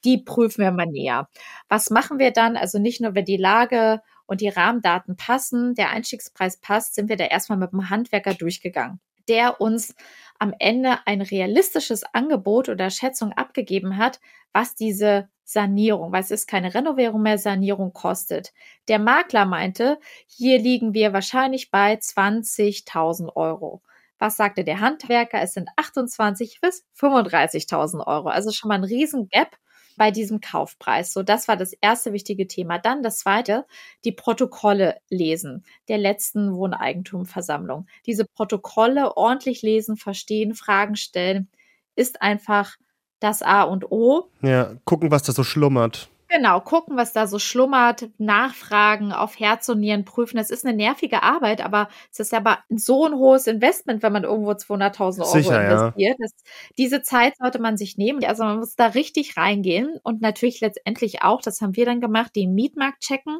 Die 0.06 0.18
prüfen 0.18 0.64
wir 0.64 0.72
mal 0.72 0.88
näher. 0.88 1.30
Was 1.70 1.90
machen 1.90 2.20
wir 2.20 2.32
dann? 2.32 2.58
Also 2.58 2.80
nicht 2.80 3.02
nur, 3.02 3.16
wenn 3.16 3.26
die 3.26 3.38
Lage 3.38 4.02
und 4.26 4.42
die 4.42 4.50
Rahmendaten 4.50 5.16
passen, 5.18 5.76
der 5.76 5.90
Einstiegspreis 5.92 6.58
passt, 6.60 6.96
sind 6.96 7.10
wir 7.10 7.18
da 7.18 7.26
erstmal 7.26 7.60
mit 7.60 7.72
dem 7.74 7.90
Handwerker 7.90 8.34
durchgegangen 8.34 9.00
der 9.28 9.62
uns 9.62 9.96
am 10.40 10.54
Ende 10.60 11.00
ein 11.06 11.22
realistisches 11.22 12.04
Angebot 12.14 12.70
oder 12.70 12.90
Schätzung 12.90 13.32
abgegeben 13.34 13.98
hat, 13.98 14.20
was 14.54 14.76
diese 14.76 15.30
Sanierung, 15.44 16.12
weil 16.12 16.22
es 16.22 16.32
ist 16.32 16.48
keine 16.48 16.74
Renovierung 16.74 17.22
mehr, 17.22 17.38
Sanierung 17.38 17.94
kostet. 17.94 18.54
Der 18.88 19.00
Makler 19.00 19.46
meinte, 19.46 20.00
hier 20.28 20.60
liegen 20.60 20.94
wir 20.94 21.14
wahrscheinlich 21.14 21.72
bei 21.72 21.96
20.000 21.96 23.36
Euro. 23.36 23.82
Was 24.18 24.38
sagte 24.38 24.64
der 24.64 24.80
Handwerker? 24.80 25.42
Es 25.42 25.54
sind 25.54 25.70
28 25.76 26.60
bis 26.62 26.86
35.000 26.98 28.06
Euro. 28.06 28.30
Also 28.30 28.52
schon 28.52 28.70
mal 28.70 28.76
ein 28.76 28.84
riesen 28.84 29.28
Gap. 29.30 29.58
Bei 29.98 30.12
diesem 30.12 30.42
Kaufpreis. 30.42 31.14
So, 31.14 31.24
das 31.24 31.48
war 31.48 31.58
das 31.58 31.74
erste 31.74 32.14
wichtige 32.14 32.48
Thema. 32.48 32.80
Dann 32.80 33.04
das 33.04 33.20
zweite, 33.20 33.66
die 34.06 34.12
Protokolle 34.12 34.98
lesen 35.10 35.64
der 35.88 35.98
letzten 35.98 36.54
Wohneigentumversammlung. 36.54 37.88
Diese 38.06 38.26
Protokolle 38.26 39.18
ordentlich 39.18 39.62
lesen, 39.62 39.98
verstehen, 39.98 40.56
Fragen 40.56 40.96
stellen, 40.96 41.50
ist 41.96 42.22
einfach 42.22 42.76
das 43.20 43.42
A 43.42 43.64
und 43.64 43.92
O. 43.92 44.30
Ja, 44.42 44.74
gucken, 44.86 45.12
was 45.12 45.24
da 45.24 45.32
so 45.32 45.44
schlummert. 45.44 46.10
Genau, 46.34 46.62
gucken, 46.62 46.96
was 46.96 47.12
da 47.12 47.28
so 47.28 47.40
schlummert, 47.40 48.10
nachfragen, 48.18 49.12
auf 49.12 49.38
Herz 49.38 49.68
und 49.68 49.82
Nieren 49.82 50.06
prüfen. 50.06 50.38
Das 50.38 50.50
ist 50.50 50.66
eine 50.66 50.74
nervige 50.74 51.24
Arbeit, 51.24 51.60
aber 51.60 51.90
es 52.10 52.22
ist 52.22 52.34
aber 52.34 52.60
so 52.70 53.06
ein 53.06 53.16
hohes 53.16 53.48
Investment, 53.48 54.02
wenn 54.02 54.14
man 54.14 54.24
irgendwo 54.24 54.52
200.000 54.52 55.20
Euro 55.20 55.30
Sicher, 55.34 55.62
investiert. 55.62 55.94
Ja. 55.98 56.14
Das, 56.18 56.32
diese 56.78 57.02
Zeit 57.02 57.36
sollte 57.38 57.60
man 57.60 57.76
sich 57.76 57.98
nehmen. 57.98 58.24
Also 58.24 58.46
man 58.46 58.60
muss 58.60 58.78
da 58.78 58.88
richtig 58.88 59.36
reingehen 59.36 60.00
und 60.04 60.22
natürlich 60.22 60.62
letztendlich 60.62 61.22
auch, 61.22 61.42
das 61.42 61.60
haben 61.60 61.76
wir 61.76 61.86
dann 61.86 62.00
gemacht, 62.00 62.34
den 62.34 62.54
Mietmarkt 62.56 63.02
checken. 63.02 63.40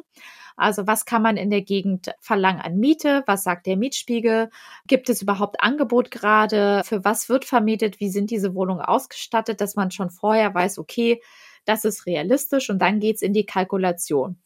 Also 0.54 0.86
was 0.86 1.06
kann 1.06 1.22
man 1.22 1.38
in 1.38 1.48
der 1.48 1.62
Gegend 1.62 2.12
verlangen 2.20 2.60
an 2.60 2.76
Miete? 2.76 3.22
Was 3.26 3.42
sagt 3.42 3.66
der 3.66 3.78
Mietspiegel? 3.78 4.50
Gibt 4.86 5.08
es 5.08 5.22
überhaupt 5.22 5.62
Angebot 5.62 6.10
gerade? 6.10 6.82
Für 6.84 7.06
was 7.06 7.30
wird 7.30 7.46
vermietet? 7.46 8.00
Wie 8.00 8.10
sind 8.10 8.30
diese 8.30 8.54
Wohnungen 8.54 8.82
ausgestattet, 8.82 9.62
dass 9.62 9.76
man 9.76 9.90
schon 9.90 10.10
vorher 10.10 10.54
weiß, 10.54 10.78
okay, 10.78 11.22
das 11.64 11.84
ist 11.84 12.06
realistisch 12.06 12.70
und 12.70 12.80
dann 12.80 13.00
geht's 13.00 13.22
in 13.22 13.32
die 13.32 13.46
Kalkulation. 13.46 14.38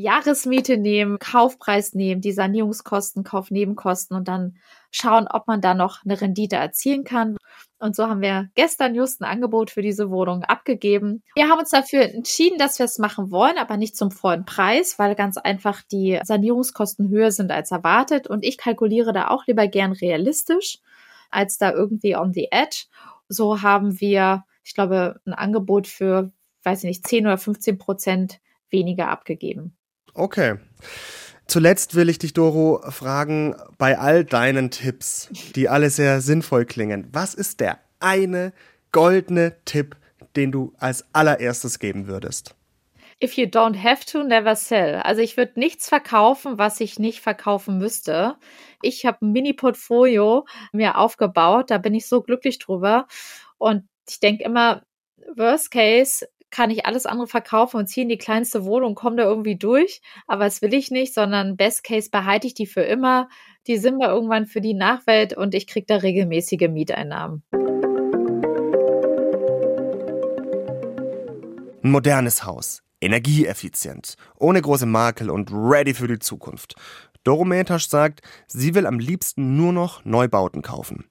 Jahresmiete 0.00 0.78
nehmen, 0.78 1.18
Kaufpreis 1.18 1.94
nehmen, 1.94 2.22
die 2.22 2.32
Sanierungskosten, 2.32 3.22
Kaufnebenkosten 3.22 4.16
und 4.16 4.28
dann 4.28 4.56
schauen, 4.90 5.28
ob 5.30 5.46
man 5.46 5.60
da 5.60 5.74
noch 5.74 6.02
eine 6.04 6.18
Rendite 6.18 6.56
erzielen 6.56 7.04
kann. 7.04 7.36
Und 7.78 7.94
so 7.94 8.06
haben 8.08 8.22
wir 8.22 8.48
gestern 8.54 8.94
just 8.94 9.20
ein 9.20 9.26
Angebot 9.26 9.70
für 9.70 9.82
diese 9.82 10.10
Wohnung 10.10 10.42
abgegeben. 10.44 11.22
Wir 11.34 11.48
haben 11.48 11.58
uns 11.58 11.70
dafür 11.70 12.02
entschieden, 12.02 12.58
dass 12.58 12.78
wir 12.78 12.86
es 12.86 12.98
machen 12.98 13.30
wollen, 13.30 13.58
aber 13.58 13.76
nicht 13.76 13.96
zum 13.96 14.10
vollen 14.10 14.46
Preis, 14.46 14.98
weil 14.98 15.14
ganz 15.14 15.36
einfach 15.36 15.82
die 15.92 16.18
Sanierungskosten 16.22 17.10
höher 17.10 17.30
sind 17.30 17.52
als 17.52 17.70
erwartet. 17.70 18.26
Und 18.26 18.44
ich 18.44 18.56
kalkuliere 18.56 19.12
da 19.12 19.28
auch 19.28 19.46
lieber 19.46 19.66
gern 19.66 19.92
realistisch, 19.92 20.78
als 21.30 21.58
da 21.58 21.72
irgendwie 21.72 22.16
on 22.16 22.32
the 22.32 22.48
edge. 22.50 22.86
So 23.28 23.60
haben 23.60 24.00
wir, 24.00 24.44
ich 24.64 24.74
glaube, 24.74 25.20
ein 25.26 25.34
Angebot 25.34 25.86
für 25.86 26.32
weiß 26.62 26.84
ich 26.84 26.88
nicht, 26.88 27.06
10 27.06 27.26
oder 27.26 27.38
15 27.38 27.78
Prozent 27.78 28.40
weniger 28.70 29.08
abgegeben. 29.08 29.76
Okay. 30.14 30.56
Zuletzt 31.46 31.96
will 31.96 32.08
ich 32.08 32.18
dich, 32.18 32.32
Doro, 32.32 32.80
fragen, 32.90 33.56
bei 33.76 33.98
all 33.98 34.24
deinen 34.24 34.70
Tipps, 34.70 35.28
die 35.56 35.68
alle 35.68 35.90
sehr 35.90 36.20
sinnvoll 36.20 36.64
klingen, 36.64 37.08
was 37.12 37.34
ist 37.34 37.60
der 37.60 37.80
eine 37.98 38.52
goldene 38.92 39.56
Tipp, 39.64 39.96
den 40.36 40.52
du 40.52 40.72
als 40.78 41.04
allererstes 41.12 41.78
geben 41.78 42.06
würdest? 42.06 42.54
If 43.22 43.34
you 43.34 43.44
don't 43.44 43.82
have 43.82 44.06
to, 44.06 44.22
never 44.22 44.56
sell. 44.56 44.96
Also 44.96 45.20
ich 45.20 45.36
würde 45.36 45.58
nichts 45.60 45.88
verkaufen, 45.88 46.56
was 46.56 46.80
ich 46.80 46.98
nicht 46.98 47.20
verkaufen 47.20 47.76
müsste. 47.76 48.36
Ich 48.80 49.04
habe 49.04 49.26
ein 49.26 49.32
Mini-Portfolio 49.32 50.46
mir 50.72 50.96
aufgebaut, 50.96 51.70
da 51.70 51.76
bin 51.76 51.94
ich 51.94 52.06
so 52.06 52.22
glücklich 52.22 52.58
drüber. 52.58 53.06
Und 53.58 53.86
ich 54.08 54.20
denke 54.20 54.44
immer, 54.44 54.84
Worst 55.36 55.70
Case, 55.70 56.26
kann 56.50 56.70
ich 56.70 56.86
alles 56.86 57.06
andere 57.06 57.26
verkaufen 57.26 57.76
und 57.76 57.86
ziehe 57.86 58.02
in 58.02 58.08
die 58.08 58.18
kleinste 58.18 58.64
Wohnung, 58.64 58.94
komme 58.94 59.16
da 59.16 59.24
irgendwie 59.24 59.56
durch. 59.56 60.02
Aber 60.26 60.44
das 60.44 60.62
will 60.62 60.74
ich 60.74 60.90
nicht, 60.90 61.14
sondern 61.14 61.56
Best 61.56 61.84
Case 61.84 62.10
behalte 62.10 62.46
ich 62.46 62.54
die 62.54 62.66
für 62.66 62.82
immer. 62.82 63.28
Die 63.66 63.78
sind 63.78 63.98
wir 63.98 64.08
irgendwann 64.08 64.46
für 64.46 64.60
die 64.60 64.74
Nachwelt 64.74 65.36
und 65.36 65.54
ich 65.54 65.66
kriege 65.66 65.86
da 65.86 65.96
regelmäßige 65.96 66.68
Mieteinnahmen. 66.68 67.42
Ein 71.82 71.92
modernes 71.92 72.44
Haus, 72.44 72.82
energieeffizient, 73.00 74.16
ohne 74.38 74.60
große 74.60 74.86
Makel 74.86 75.30
und 75.30 75.50
ready 75.52 75.94
für 75.94 76.08
die 76.08 76.18
Zukunft. 76.18 76.74
Dorometas 77.24 77.88
sagt, 77.88 78.20
sie 78.46 78.74
will 78.74 78.86
am 78.86 78.98
liebsten 78.98 79.56
nur 79.56 79.72
noch 79.72 80.04
Neubauten 80.04 80.62
kaufen. 80.62 81.04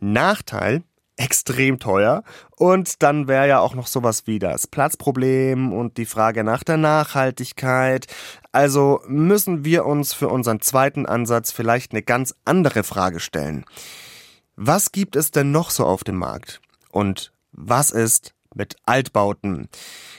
Nachteil, 0.00 0.82
extrem 1.16 1.78
teuer. 1.78 2.22
Und 2.56 3.02
dann 3.02 3.28
wäre 3.28 3.48
ja 3.48 3.60
auch 3.60 3.74
noch 3.74 3.86
sowas 3.86 4.26
wie 4.26 4.38
das 4.38 4.66
Platzproblem 4.66 5.72
und 5.72 5.96
die 5.96 6.06
Frage 6.06 6.44
nach 6.44 6.62
der 6.62 6.76
Nachhaltigkeit. 6.76 8.06
Also 8.52 9.00
müssen 9.06 9.64
wir 9.64 9.86
uns 9.86 10.12
für 10.12 10.28
unseren 10.28 10.60
zweiten 10.60 11.06
Ansatz 11.06 11.52
vielleicht 11.52 11.92
eine 11.92 12.02
ganz 12.02 12.34
andere 12.44 12.82
Frage 12.82 13.20
stellen. 13.20 13.64
Was 14.56 14.92
gibt 14.92 15.16
es 15.16 15.30
denn 15.30 15.50
noch 15.50 15.70
so 15.70 15.84
auf 15.84 16.04
dem 16.04 16.16
Markt? 16.16 16.60
Und 16.90 17.32
was 17.52 17.90
ist 17.90 18.34
mit 18.54 18.76
Altbauten? 18.86 19.68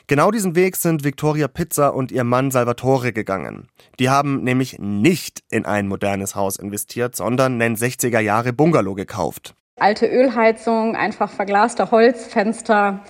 Genau 0.06 0.30
diesen 0.30 0.56
Weg 0.56 0.76
sind 0.76 1.04
Victoria 1.04 1.48
Pizza 1.48 1.94
und 1.94 2.12
ihr 2.12 2.24
Mann 2.24 2.52
Salvatore 2.52 3.14
gegangen. 3.14 3.68
Die 4.00 4.10
haben 4.10 4.44
nämlich 4.44 4.78
nicht 4.78 5.44
in 5.50 5.66
ein 5.66 5.88
modernes 5.88 6.36
Haus 6.36 6.58
investiert, 6.58 7.16
sondern 7.16 7.60
einen 7.60 7.76
60er 7.76 8.20
Jahre 8.20 8.54
Bungalow 8.54 8.94
gekauft. 8.94 9.57
Alte 9.80 10.08
Ölheizung, 10.08 10.96
einfach 10.96 11.30
verglaste 11.30 11.92
Holzfenster, 11.92 13.04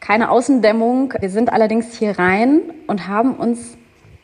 keine 0.00 0.30
Außendämmung. 0.30 1.14
Wir 1.18 1.30
sind 1.30 1.50
allerdings 1.50 1.96
hier 1.96 2.18
rein 2.18 2.60
und 2.86 3.08
haben 3.08 3.36
uns 3.36 3.78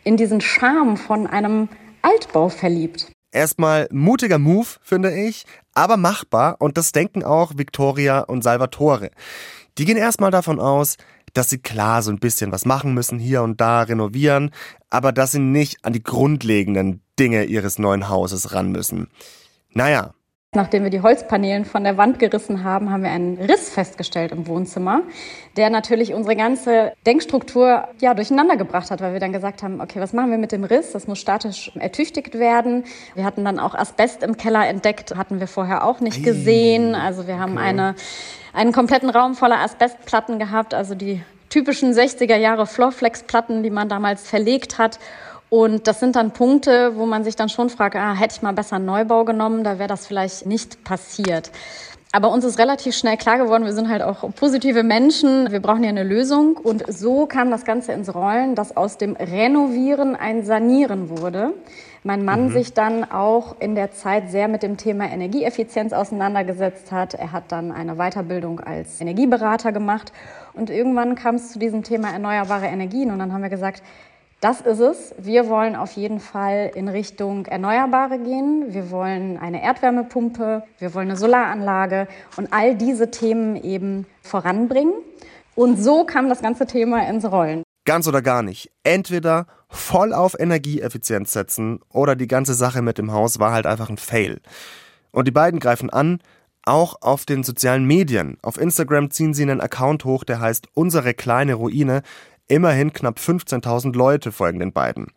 in 0.04 0.18
diesen 0.18 0.42
Charme 0.42 0.98
von 0.98 1.26
einem 1.26 1.70
Altbau 2.02 2.50
verliebt. 2.50 3.10
Erstmal 3.32 3.88
mutiger 3.90 4.38
Move, 4.38 4.66
finde 4.82 5.10
ich, 5.14 5.46
aber 5.72 5.96
machbar 5.96 6.56
und 6.58 6.76
das 6.76 6.92
denken 6.92 7.24
auch 7.24 7.52
Victoria 7.56 8.20
und 8.20 8.42
Salvatore. 8.42 9.10
Die 9.78 9.86
gehen 9.86 9.96
erstmal 9.96 10.30
davon 10.30 10.60
aus, 10.60 10.98
dass 11.32 11.48
sie 11.48 11.58
klar 11.58 12.02
so 12.02 12.10
ein 12.10 12.18
bisschen 12.18 12.52
was 12.52 12.66
machen 12.66 12.92
müssen, 12.92 13.18
hier 13.18 13.42
und 13.42 13.58
da 13.58 13.80
renovieren, 13.80 14.50
aber 14.90 15.12
dass 15.12 15.32
sie 15.32 15.38
nicht 15.38 15.82
an 15.82 15.94
die 15.94 16.02
grundlegenden 16.02 17.00
Dinge 17.18 17.44
ihres 17.44 17.78
neuen 17.78 18.10
Hauses 18.10 18.52
ran 18.52 18.70
müssen. 18.70 19.08
Naja, 19.70 20.12
Nachdem 20.56 20.84
wir 20.84 20.90
die 20.90 21.02
Holzpaneelen 21.02 21.66
von 21.66 21.84
der 21.84 21.98
Wand 21.98 22.18
gerissen 22.18 22.64
haben, 22.64 22.90
haben 22.90 23.02
wir 23.02 23.10
einen 23.10 23.36
Riss 23.36 23.68
festgestellt 23.68 24.32
im 24.32 24.46
Wohnzimmer, 24.46 25.02
der 25.58 25.68
natürlich 25.68 26.14
unsere 26.14 26.34
ganze 26.34 26.94
Denkstruktur 27.06 27.86
ja 28.00 28.14
durcheinander 28.14 28.56
gebracht 28.56 28.90
hat, 28.90 29.02
weil 29.02 29.12
wir 29.12 29.20
dann 29.20 29.34
gesagt 29.34 29.62
haben, 29.62 29.82
okay, 29.82 30.00
was 30.00 30.14
machen 30.14 30.30
wir 30.30 30.38
mit 30.38 30.52
dem 30.52 30.64
Riss? 30.64 30.92
Das 30.92 31.06
muss 31.06 31.18
statisch 31.18 31.70
ertüchtigt 31.78 32.38
werden. 32.38 32.84
Wir 33.14 33.24
hatten 33.24 33.44
dann 33.44 33.58
auch 33.58 33.74
Asbest 33.74 34.22
im 34.22 34.38
Keller 34.38 34.66
entdeckt, 34.66 35.14
hatten 35.14 35.40
wir 35.40 35.46
vorher 35.46 35.84
auch 35.84 36.00
nicht 36.00 36.24
gesehen. 36.24 36.94
Also 36.94 37.26
wir 37.26 37.38
haben 37.38 37.58
okay. 37.58 37.66
eine, 37.66 37.94
einen 38.54 38.72
kompletten 38.72 39.10
Raum 39.10 39.34
voller 39.34 39.58
Asbestplatten 39.58 40.38
gehabt, 40.38 40.72
also 40.72 40.94
die 40.94 41.20
typischen 41.50 41.92
60er 41.92 42.36
Jahre 42.36 42.66
Floorflex-Platten, 42.66 43.62
die 43.62 43.70
man 43.70 43.90
damals 43.90 44.26
verlegt 44.26 44.78
hat. 44.78 44.98
Und 45.48 45.86
das 45.86 46.00
sind 46.00 46.16
dann 46.16 46.32
Punkte, 46.32 46.96
wo 46.96 47.06
man 47.06 47.22
sich 47.22 47.36
dann 47.36 47.48
schon 47.48 47.70
fragt, 47.70 47.94
ah, 47.96 48.14
hätte 48.14 48.34
ich 48.36 48.42
mal 48.42 48.52
besser 48.52 48.76
einen 48.76 48.86
Neubau 48.86 49.24
genommen, 49.24 49.62
da 49.62 49.78
wäre 49.78 49.88
das 49.88 50.06
vielleicht 50.06 50.46
nicht 50.46 50.82
passiert. 50.82 51.50
Aber 52.12 52.30
uns 52.30 52.44
ist 52.44 52.58
relativ 52.58 52.96
schnell 52.96 53.16
klar 53.16 53.36
geworden, 53.36 53.64
wir 53.64 53.74
sind 53.74 53.90
halt 53.90 54.00
auch 54.00 54.24
positive 54.34 54.82
Menschen, 54.82 55.52
wir 55.52 55.60
brauchen 55.60 55.82
ja 55.84 55.90
eine 55.90 56.02
Lösung. 56.02 56.56
Und 56.56 56.84
so 56.88 57.26
kam 57.26 57.50
das 57.50 57.64
Ganze 57.64 57.92
ins 57.92 58.14
Rollen, 58.14 58.54
dass 58.54 58.76
aus 58.76 58.96
dem 58.96 59.16
Renovieren 59.16 60.16
ein 60.16 60.44
Sanieren 60.44 61.10
wurde. 61.10 61.52
Mein 62.04 62.24
Mann 62.24 62.44
mhm. 62.44 62.52
sich 62.52 62.72
dann 62.72 63.04
auch 63.04 63.56
in 63.58 63.74
der 63.74 63.92
Zeit 63.92 64.30
sehr 64.30 64.48
mit 64.48 64.62
dem 64.62 64.76
Thema 64.76 65.10
Energieeffizienz 65.10 65.92
auseinandergesetzt 65.92 66.90
hat. 66.90 67.14
Er 67.14 67.32
hat 67.32 67.50
dann 67.52 67.70
eine 67.70 67.96
Weiterbildung 67.96 68.60
als 68.60 69.00
Energieberater 69.00 69.72
gemacht. 69.72 70.12
Und 70.54 70.70
irgendwann 70.70 71.16
kam 71.16 71.34
es 71.34 71.52
zu 71.52 71.58
diesem 71.58 71.82
Thema 71.82 72.10
erneuerbare 72.10 72.66
Energien. 72.66 73.10
Und 73.10 73.18
dann 73.18 73.32
haben 73.32 73.42
wir 73.42 73.50
gesagt, 73.50 73.82
das 74.40 74.60
ist 74.60 74.80
es. 74.80 75.14
Wir 75.18 75.48
wollen 75.48 75.76
auf 75.76 75.92
jeden 75.92 76.20
Fall 76.20 76.70
in 76.74 76.88
Richtung 76.88 77.46
Erneuerbare 77.46 78.18
gehen. 78.18 78.66
Wir 78.68 78.90
wollen 78.90 79.38
eine 79.38 79.62
Erdwärmepumpe, 79.62 80.62
wir 80.78 80.94
wollen 80.94 81.08
eine 81.08 81.16
Solaranlage 81.16 82.06
und 82.36 82.52
all 82.52 82.76
diese 82.76 83.10
Themen 83.10 83.56
eben 83.56 84.06
voranbringen. 84.22 84.92
Und 85.54 85.82
so 85.82 86.04
kam 86.04 86.28
das 86.28 86.42
ganze 86.42 86.66
Thema 86.66 87.08
ins 87.08 87.24
Rollen. 87.24 87.62
Ganz 87.86 88.06
oder 88.06 88.20
gar 88.20 88.42
nicht. 88.42 88.70
Entweder 88.82 89.46
voll 89.68 90.12
auf 90.12 90.38
Energieeffizienz 90.38 91.32
setzen 91.32 91.80
oder 91.90 92.14
die 92.14 92.26
ganze 92.26 92.54
Sache 92.54 92.82
mit 92.82 92.98
dem 92.98 93.12
Haus 93.12 93.38
war 93.38 93.52
halt 93.52 93.64
einfach 93.66 93.88
ein 93.88 93.96
Fail. 93.96 94.40
Und 95.12 95.26
die 95.26 95.32
beiden 95.32 95.60
greifen 95.60 95.88
an, 95.88 96.20
auch 96.66 97.00
auf 97.00 97.24
den 97.24 97.42
sozialen 97.42 97.86
Medien. 97.86 98.38
Auf 98.42 98.60
Instagram 98.60 99.10
ziehen 99.10 99.32
sie 99.32 99.42
einen 99.42 99.60
Account 99.60 100.04
hoch, 100.04 100.24
der 100.24 100.40
heißt 100.40 100.68
Unsere 100.74 101.14
kleine 101.14 101.54
Ruine. 101.54 102.02
Immerhin 102.48 102.92
knapp 102.92 103.18
15.000 103.18 103.96
Leute 103.96 104.30
folgen 104.30 104.60
den 104.60 104.72
beiden. 104.72 105.08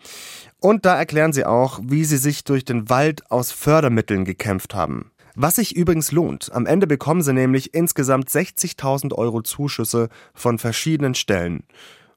Und 0.59 0.85
da 0.85 0.97
erklären 0.97 1.31
sie 1.31 1.45
auch, 1.45 1.79
wie 1.83 2.03
sie 2.03 2.17
sich 2.17 2.43
durch 2.43 2.65
den 2.65 2.89
Wald 2.89 3.29
aus 3.29 3.51
Fördermitteln 3.51 4.25
gekämpft 4.25 4.73
haben. 4.73 5.11
Was 5.35 5.55
sich 5.55 5.75
übrigens 5.75 6.11
lohnt. 6.11 6.51
Am 6.51 6.65
Ende 6.65 6.87
bekommen 6.87 7.21
sie 7.21 7.33
nämlich 7.33 7.73
insgesamt 7.73 8.29
60.000 8.29 9.13
Euro 9.13 9.41
Zuschüsse 9.41 10.09
von 10.33 10.57
verschiedenen 10.57 11.13
Stellen. 11.13 11.63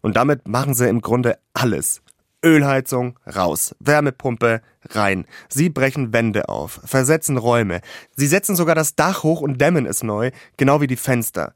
Und 0.01 0.17
damit 0.17 0.49
machen 0.49 0.75
sie 0.75 0.89
im 0.89 1.03
Grunde 1.03 1.39
alles. 1.53 2.03
Ölheizung 2.45 3.19
raus, 3.27 3.77
Wärmepumpe 3.79 4.63
rein. 4.91 5.27
Sie 5.49 5.69
brechen 5.69 6.13
Wände 6.13 6.49
auf, 6.49 6.81
versetzen 6.85 7.37
Räume. 7.37 7.81
Sie 8.17 8.27
setzen 8.27 8.57
sogar 8.57 8.75
das 8.75 8.97
Dach 8.97 9.23
hoch 9.23 9.41
und 9.41 9.61
dämmen 9.61 9.87
es 9.87 10.03
neu, 10.03 10.33
genau 10.57 10.81
wie 10.81 10.89
die 10.89 10.97
Fenster. 10.97 11.55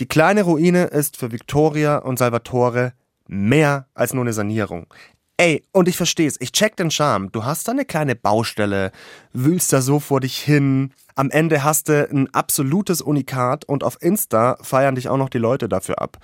Die 0.00 0.06
kleine 0.06 0.42
Ruine 0.42 0.84
ist 0.84 1.16
für 1.16 1.32
Victoria 1.32 1.98
und 1.98 2.20
Salvatore 2.20 2.92
mehr 3.26 3.86
als 3.94 4.14
nur 4.14 4.22
eine 4.22 4.32
Sanierung. 4.32 4.86
Ey, 5.36 5.64
und 5.72 5.88
ich 5.88 5.96
versteh's, 5.96 6.36
ich 6.38 6.52
check 6.52 6.76
den 6.76 6.92
Charme. 6.92 7.32
Du 7.32 7.44
hast 7.44 7.66
da 7.66 7.72
eine 7.72 7.84
kleine 7.84 8.14
Baustelle, 8.14 8.92
wühlst 9.32 9.72
da 9.72 9.80
so 9.80 9.98
vor 9.98 10.20
dich 10.20 10.38
hin. 10.38 10.92
Am 11.16 11.30
Ende 11.30 11.64
hast 11.64 11.88
du 11.88 12.08
ein 12.08 12.32
absolutes 12.32 13.02
Unikat 13.02 13.64
und 13.64 13.82
auf 13.82 14.00
Insta 14.00 14.56
feiern 14.62 14.94
dich 14.94 15.08
auch 15.08 15.16
noch 15.16 15.28
die 15.28 15.38
Leute 15.38 15.68
dafür 15.68 16.00
ab. 16.00 16.18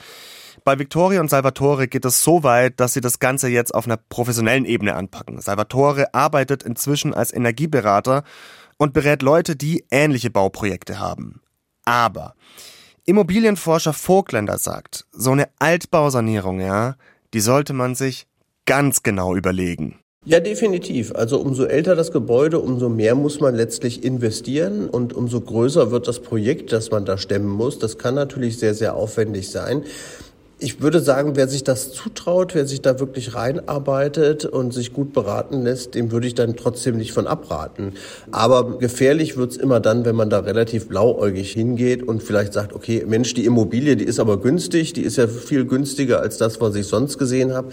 Bei 0.65 0.79
Victoria 0.79 1.21
und 1.21 1.29
Salvatore 1.29 1.89
geht 1.89 2.05
es 2.05 2.23
so 2.23 2.45
weit, 2.45 2.79
dass 2.79 2.95
sie 2.95 3.01
das 3.01 3.19
Ganze 3.19 3.49
jetzt 3.49 3.75
auf 3.75 3.87
einer 3.87 3.97
professionellen 3.97 4.67
Ebene 4.67 4.95
anpacken. 4.95 5.41
Salvatore 5.41 6.15
arbeitet 6.15 6.63
inzwischen 6.63 7.13
als 7.13 7.33
Energieberater 7.33 8.23
und 8.79 8.93
berät 8.93 9.23
Leute, 9.23 9.57
die 9.57 9.85
ähnliche 9.91 10.31
Bauprojekte 10.31 11.01
haben. 11.01 11.41
Aber 11.85 12.35
Immobilienforscher 13.07 13.93
Vogtländer 13.93 14.57
sagt, 14.57 15.05
so 15.13 15.33
eine 15.33 15.49
Altbausanierung, 15.59 16.61
ja, 16.61 16.97
die 17.35 17.41
sollte 17.41 17.75
man 17.75 17.95
sich 17.95 18.27
ganz 18.65 19.03
genau 19.03 19.35
überlegen. 19.35 19.99
Ja, 20.25 20.41
definitiv. 20.41 21.15
Also 21.15 21.39
umso 21.39 21.65
älter 21.65 21.97
das 21.97 22.13
Gebäude, 22.13 22.59
umso 22.61 22.89
mehr 22.89 23.15
muss 23.15 23.41
man 23.41 23.55
letztlich 23.55 24.05
investieren 24.05 24.89
und 24.89 25.13
umso 25.13 25.43
größer 25.43 25.91
wird 25.91 26.09
das 26.09 26.21
Projekt, 26.21 26.73
das 26.73 26.91
man 26.91 27.05
da 27.05 27.19
stemmen 27.19 27.51
muss. 27.51 27.79
Das 27.79 27.99
kann 27.99 28.15
natürlich 28.15 28.59
sehr, 28.59 28.73
sehr 28.73 28.95
aufwendig 28.95 29.51
sein. 29.51 29.85
Ich 30.65 30.81
würde 30.81 31.01
sagen, 31.01 31.37
wer 31.37 31.47
sich 31.47 31.63
das 31.63 31.93
zutraut, 31.93 32.55
wer 32.55 32.67
sich 32.67 32.81
da 32.81 32.99
wirklich 32.99 33.35
reinarbeitet 33.35 34.47
und 34.47 34.73
sich 34.73 34.95
gut 34.95 35.13
beraten 35.13 35.63
lässt, 35.63 35.95
dem 35.95 36.11
würde 36.11 36.27
ich 36.27 36.35
dann 36.35 36.57
trotzdem 36.57 36.97
nicht 36.97 37.13
von 37.13 37.27
abraten. 37.27 37.93
Aber 38.33 38.79
gefährlich 38.79 39.37
wird's 39.37 39.59
immer 39.59 39.81
dann, 39.81 40.07
wenn 40.07 40.17
man 40.17 40.31
da 40.31 40.39
relativ 40.39 40.89
blauäugig 40.89 41.53
hingeht 41.53 42.03
und 42.03 42.23
vielleicht 42.23 42.55
sagt, 42.55 42.73
okay, 42.73 43.05
Mensch, 43.07 43.35
die 43.35 43.45
Immobilie, 43.45 43.95
die 43.95 44.05
ist 44.05 44.19
aber 44.19 44.41
günstig, 44.41 44.95
die 44.95 45.03
ist 45.03 45.19
ja 45.19 45.29
viel 45.29 45.67
günstiger 45.67 46.21
als 46.21 46.39
das, 46.39 46.63
was 46.63 46.75
ich 46.77 46.87
sonst 46.87 47.19
gesehen 47.19 47.53
habe 47.53 47.69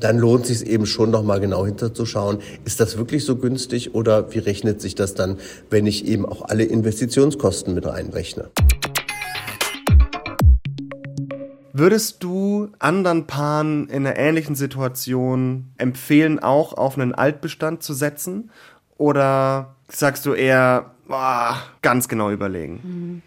dann 0.00 0.18
lohnt 0.18 0.44
sich 0.44 0.66
eben 0.66 0.86
schon 0.86 1.12
noch 1.12 1.22
mal 1.22 1.38
genau 1.38 1.64
hinterzuschauen, 1.64 2.38
ist 2.64 2.80
das 2.80 2.98
wirklich 2.98 3.24
so 3.24 3.36
günstig 3.36 3.94
oder 3.94 4.34
wie 4.34 4.40
rechnet 4.40 4.80
sich 4.80 4.96
das 4.96 5.14
dann, 5.14 5.38
wenn 5.70 5.86
ich 5.86 6.04
eben 6.06 6.26
auch 6.26 6.42
alle 6.42 6.64
Investitionskosten 6.64 7.74
mit 7.74 7.86
reinrechne? 7.86 8.50
Würdest 11.76 12.22
du 12.22 12.68
anderen 12.78 13.26
Paaren 13.26 13.88
in 13.88 14.06
einer 14.06 14.16
ähnlichen 14.16 14.54
Situation 14.54 15.72
empfehlen, 15.76 16.38
auch 16.38 16.72
auf 16.74 16.96
einen 16.96 17.12
Altbestand 17.12 17.82
zu 17.82 17.94
setzen? 17.94 18.52
Oder 18.96 19.74
sagst 19.88 20.24
du 20.24 20.34
eher, 20.34 20.92
boah, 21.08 21.56
ganz 21.82 22.06
genau 22.06 22.30
überlegen? 22.30 22.80
Mhm. 22.84 23.22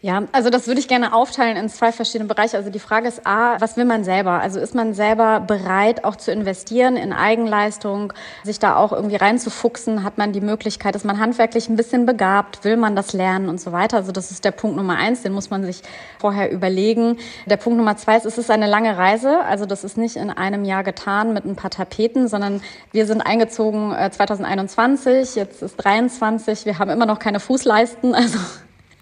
Ja, 0.00 0.22
also 0.30 0.48
das 0.48 0.68
würde 0.68 0.78
ich 0.78 0.86
gerne 0.86 1.12
aufteilen 1.12 1.56
in 1.56 1.68
zwei 1.68 1.90
verschiedene 1.90 2.28
Bereiche. 2.28 2.56
Also 2.56 2.70
die 2.70 2.78
Frage 2.78 3.08
ist 3.08 3.26
A, 3.26 3.60
was 3.60 3.76
will 3.76 3.84
man 3.84 4.04
selber? 4.04 4.40
Also 4.40 4.60
ist 4.60 4.72
man 4.72 4.94
selber 4.94 5.40
bereit, 5.40 6.04
auch 6.04 6.14
zu 6.14 6.30
investieren 6.30 6.96
in 6.96 7.12
Eigenleistung, 7.12 8.12
sich 8.44 8.60
da 8.60 8.76
auch 8.76 8.92
irgendwie 8.92 9.16
reinzufuchsen? 9.16 10.04
Hat 10.04 10.16
man 10.16 10.32
die 10.32 10.40
Möglichkeit, 10.40 10.94
ist 10.94 11.04
man 11.04 11.18
handwerklich 11.18 11.68
ein 11.68 11.74
bisschen 11.74 12.06
begabt? 12.06 12.62
Will 12.62 12.76
man 12.76 12.94
das 12.94 13.12
lernen 13.12 13.48
und 13.48 13.60
so 13.60 13.72
weiter? 13.72 13.96
Also 13.96 14.12
das 14.12 14.30
ist 14.30 14.44
der 14.44 14.52
Punkt 14.52 14.76
Nummer 14.76 14.94
eins, 14.94 15.22
den 15.22 15.32
muss 15.32 15.50
man 15.50 15.64
sich 15.64 15.82
vorher 16.20 16.52
überlegen. 16.52 17.18
Der 17.46 17.56
Punkt 17.56 17.76
Nummer 17.76 17.96
zwei 17.96 18.16
ist, 18.16 18.24
es 18.24 18.38
ist 18.38 18.52
eine 18.52 18.68
lange 18.68 18.96
Reise. 18.96 19.40
Also 19.46 19.66
das 19.66 19.82
ist 19.82 19.98
nicht 19.98 20.14
in 20.14 20.30
einem 20.30 20.64
Jahr 20.64 20.84
getan 20.84 21.32
mit 21.32 21.44
ein 21.44 21.56
paar 21.56 21.70
Tapeten, 21.70 22.28
sondern 22.28 22.62
wir 22.92 23.04
sind 23.04 23.20
eingezogen 23.20 23.96
2021, 24.12 25.36
äh, 25.36 25.40
jetzt 25.40 25.60
ist 25.60 25.74
23, 25.76 26.66
wir 26.66 26.78
haben 26.78 26.88
immer 26.88 27.06
noch 27.06 27.18
keine 27.18 27.40
Fußleisten. 27.40 28.14
Also 28.28 28.38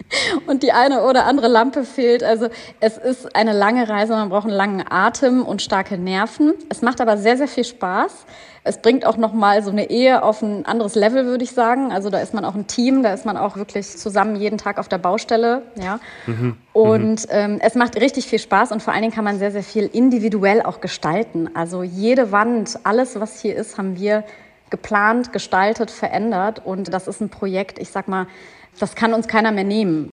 und 0.47 0.63
die 0.63 0.73
eine 0.73 1.03
oder 1.05 1.27
andere 1.27 1.49
Lampe 1.49 1.85
fehlt. 1.85 2.23
Also 2.23 2.49
es 2.81 2.97
ist 2.97 3.35
eine 3.35 3.53
lange 3.53 3.89
Reise, 3.89 4.13
man 4.13 4.29
braucht 4.29 4.47
einen 4.47 4.57
langen 4.57 4.85
Atem 4.89 5.45
und 5.45 5.63
starke 5.63 5.99
Nerven. 5.99 6.55
Es 6.69 6.83
macht 6.83 7.01
aber 7.01 7.17
sehr, 7.17 7.37
sehr 7.37 7.49
viel 7.49 7.65
Spaß. 7.65 8.27
Es 8.69 8.79
bringt 8.79 9.07
auch 9.07 9.17
nochmal 9.17 9.63
so 9.63 9.71
eine 9.71 9.91
Ehe 9.91 10.25
auf 10.25 10.43
ein 10.43 10.67
anderes 10.67 10.97
Level, 10.97 11.27
würde 11.27 11.45
ich 11.45 11.53
sagen. 11.53 11.93
Also 11.93 12.11
da 12.11 12.19
ist 12.19 12.35
man 12.35 12.45
auch 12.45 12.57
ein 12.57 12.67
Team, 12.67 13.05
da 13.05 13.13
ist 13.13 13.25
man 13.25 13.37
auch 13.37 13.57
wirklich 13.57 13.97
zusammen 13.97 14.35
jeden 14.35 14.59
Tag 14.59 14.79
auf 14.79 14.89
der 14.89 14.99
Baustelle. 14.99 15.63
Ja. 15.77 16.01
Mhm. 16.27 16.57
Und 16.73 17.27
ähm, 17.31 17.59
es 17.61 17.77
macht 17.77 17.95
richtig 18.01 18.27
viel 18.27 18.41
Spaß 18.41 18.73
und 18.73 18.83
vor 18.83 18.93
allen 18.93 19.03
Dingen 19.03 19.15
kann 19.15 19.25
man 19.25 19.39
sehr, 19.39 19.53
sehr 19.53 19.63
viel 19.63 19.85
individuell 19.85 20.63
auch 20.63 20.81
gestalten. 20.81 21.49
Also 21.55 21.85
jede 21.85 22.33
Wand, 22.33 22.81
alles, 22.83 23.21
was 23.21 23.41
hier 23.41 23.55
ist, 23.55 23.79
haben 23.79 24.01
wir 24.01 24.25
geplant, 24.71 25.33
gestaltet, 25.33 25.93
verändert. 25.93 26.61
Und 26.65 26.93
das 26.93 27.07
ist 27.07 27.21
ein 27.21 27.29
Projekt, 27.29 27.79
ich 27.79 27.91
sag 27.91 28.09
mal, 28.09 28.27
das 28.79 28.95
kann 28.95 29.15
uns 29.15 29.29
keiner 29.29 29.53
mehr 29.53 29.65
nehmen. 29.65 30.11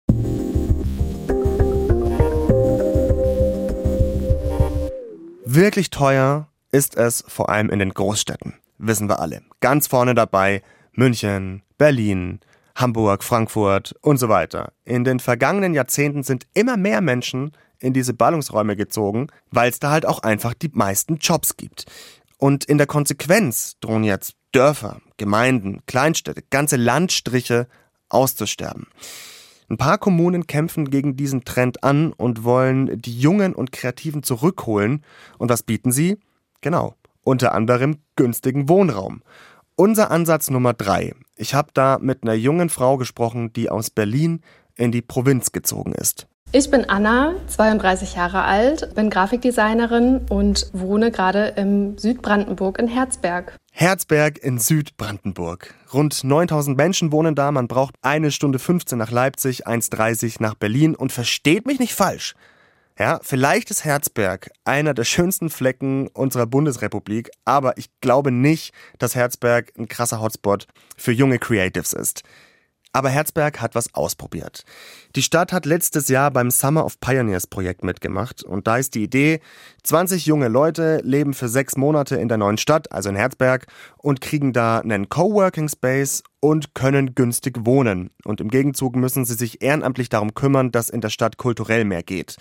Wirklich 5.45 5.91
teuer 5.91 6.49
ist 6.71 6.97
es 6.97 7.25
vor 7.27 7.49
allem 7.49 7.71
in 7.71 7.81
den 7.81 7.93
Großstädten, 7.93 8.55
wissen 8.79 9.09
wir 9.09 9.19
alle. 9.19 9.43
Ganz 9.61 9.89
vorne 9.89 10.15
dabei 10.15 10.63
München, 10.93 11.63
Berlin, 11.77 12.41
Hamburg, 12.77 13.25
Frankfurt 13.25 13.95
und 14.01 14.19
so 14.19 14.29
weiter. 14.29 14.73
In 14.85 15.03
den 15.03 15.19
vergangenen 15.19 15.75
Jahrzehnten 15.75 16.23
sind 16.23 16.47
immer 16.55 16.77
mehr 16.77 17.01
Menschen 17.01 17.53
in 17.81 17.93
diese 17.93 18.15
Ballungsräume 18.15 18.77
gezogen, 18.77 19.27
weil 19.51 19.71
es 19.71 19.81
da 19.81 19.91
halt 19.91 20.07
auch 20.07 20.23
einfach 20.23 20.55
die 20.55 20.71
meisten 20.73 21.17
Jobs 21.17 21.57
gibt. 21.57 21.87
Und 22.39 22.65
in 22.65 22.79
der 22.79 22.87
Konsequenz 22.87 23.77
drohen 23.81 24.05
jetzt 24.05 24.35
Dörfer, 24.53 25.01
Gemeinden, 25.17 25.81
Kleinstädte, 25.87 26.43
ganze 26.51 26.77
Landstriche 26.77 27.67
auszusterben. 28.11 28.87
Ein 29.71 29.77
paar 29.77 29.99
Kommunen 29.99 30.47
kämpfen 30.47 30.91
gegen 30.91 31.17
diesen 31.17 31.45
Trend 31.45 31.85
an 31.85 32.13
und 32.13 32.43
wollen 32.43 33.01
die 33.01 33.19
Jungen 33.19 33.55
und 33.55 33.71
Kreativen 33.71 34.25
zurückholen. 34.25 35.05
Und 35.39 35.49
was 35.49 35.63
bieten 35.63 35.93
sie? 35.93 36.19
Genau, 36.61 36.95
unter 37.23 37.55
anderem 37.55 37.99
günstigen 38.17 38.69
Wohnraum. 38.69 39.23
Unser 39.77 40.11
Ansatz 40.11 40.51
Nummer 40.51 40.75
drei. 40.75 41.15
Ich 41.37 41.55
habe 41.55 41.71
da 41.73 41.99
mit 42.01 42.23
einer 42.23 42.35
jungen 42.35 42.69
Frau 42.69 42.97
gesprochen, 42.97 43.53
die 43.53 43.71
aus 43.71 43.91
Berlin 43.91 44.43
in 44.77 44.93
die 44.93 45.03
Provinz 45.03 45.53
gezogen 45.53 45.93
ist. 45.93 46.27
Ich 46.53 46.69
bin 46.69 46.85
Anna, 46.91 47.35
32 47.47 48.17
Jahre 48.17 48.43
alt, 48.43 48.93
bin 48.97 49.09
Grafikdesignerin 49.09 50.27
und 50.29 50.69
wohne 50.73 51.13
gerade 51.13 51.55
im 51.57 51.97
Südbrandenburg 51.97 52.81
in 52.81 52.89
Herzberg. 52.89 53.57
Herzberg 53.81 54.37
in 54.37 54.59
Südbrandenburg. 54.59 55.75
Rund 55.95 56.23
9000 56.23 56.77
Menschen 56.77 57.13
wohnen 57.13 57.35
da. 57.35 57.51
Man 57.51 57.67
braucht 57.67 57.95
eine 58.03 58.31
Stunde 58.31 58.59
15 58.59 58.99
nach 58.99 59.11
Leipzig, 59.11 59.67
1,30 59.67 60.37
nach 60.39 60.53
Berlin. 60.55 60.95
Und 60.95 61.13
versteht 61.13 61.65
mich 61.65 61.79
nicht 61.79 61.95
falsch. 61.95 62.35
Ja, 62.99 63.21
vielleicht 63.23 63.71
ist 63.71 63.87
Herzberg 63.87 64.51
einer 64.67 64.93
der 64.93 65.05
schönsten 65.05 65.49
Flecken 65.49 66.09
unserer 66.09 66.45
Bundesrepublik, 66.45 67.31
aber 67.47 67.79
ich 67.79 67.87
glaube 68.03 68.31
nicht, 68.31 68.75
dass 68.99 69.15
Herzberg 69.15 69.73
ein 69.79 69.89
krasser 69.89 70.21
Hotspot 70.21 70.67
für 70.99 71.13
junge 71.13 71.39
Creatives 71.39 71.95
ist. 71.95 72.23
Aber 72.93 73.09
Herzberg 73.09 73.61
hat 73.61 73.77
was 73.77 73.95
ausprobiert. 73.95 74.65
Die 75.15 75.23
Stadt 75.23 75.53
hat 75.53 75.65
letztes 75.65 76.09
Jahr 76.09 76.31
beim 76.33 76.51
Summer 76.51 76.85
of 76.85 76.99
Pioneers 77.01 77.47
Projekt 77.47 77.85
mitgemacht 77.85 78.43
und 78.43 78.67
da 78.67 78.79
ist 78.79 78.97
die 78.97 79.05
Idee, 79.05 79.41
20 79.85 80.27
junge 80.27 80.49
Leute 80.49 81.01
leben 81.05 81.33
für 81.33 81.49
sechs 81.49 81.77
Monate 81.77 82.17
in 82.17 82.29
der 82.29 82.39
neuen 82.39 82.59
Stadt, 82.59 82.91
also 82.91 83.09
in 83.09 83.17
Herzberg, 83.17 83.67
und 83.99 84.21
kriegen 84.21 84.53
da 84.53 84.81
einen 84.81 85.09
Coworking 85.09 85.69
Space 85.69 86.25
und 86.41 86.75
können 86.75 87.15
günstig 87.15 87.65
wohnen. 87.65 88.11
Und 88.25 88.41
im 88.41 88.49
Gegenzug 88.49 88.97
müssen 88.97 89.25
sie 89.25 89.35
sich 89.35 89.63
ehrenamtlich 89.63 90.09
darum 90.09 90.35
kümmern, 90.35 90.73
dass 90.73 90.91
in 90.91 91.01
der 91.01 91.11
Stadt 91.11 91.37
kulturell 91.37 91.85
mehr 91.85 92.03
geht. 92.03 92.37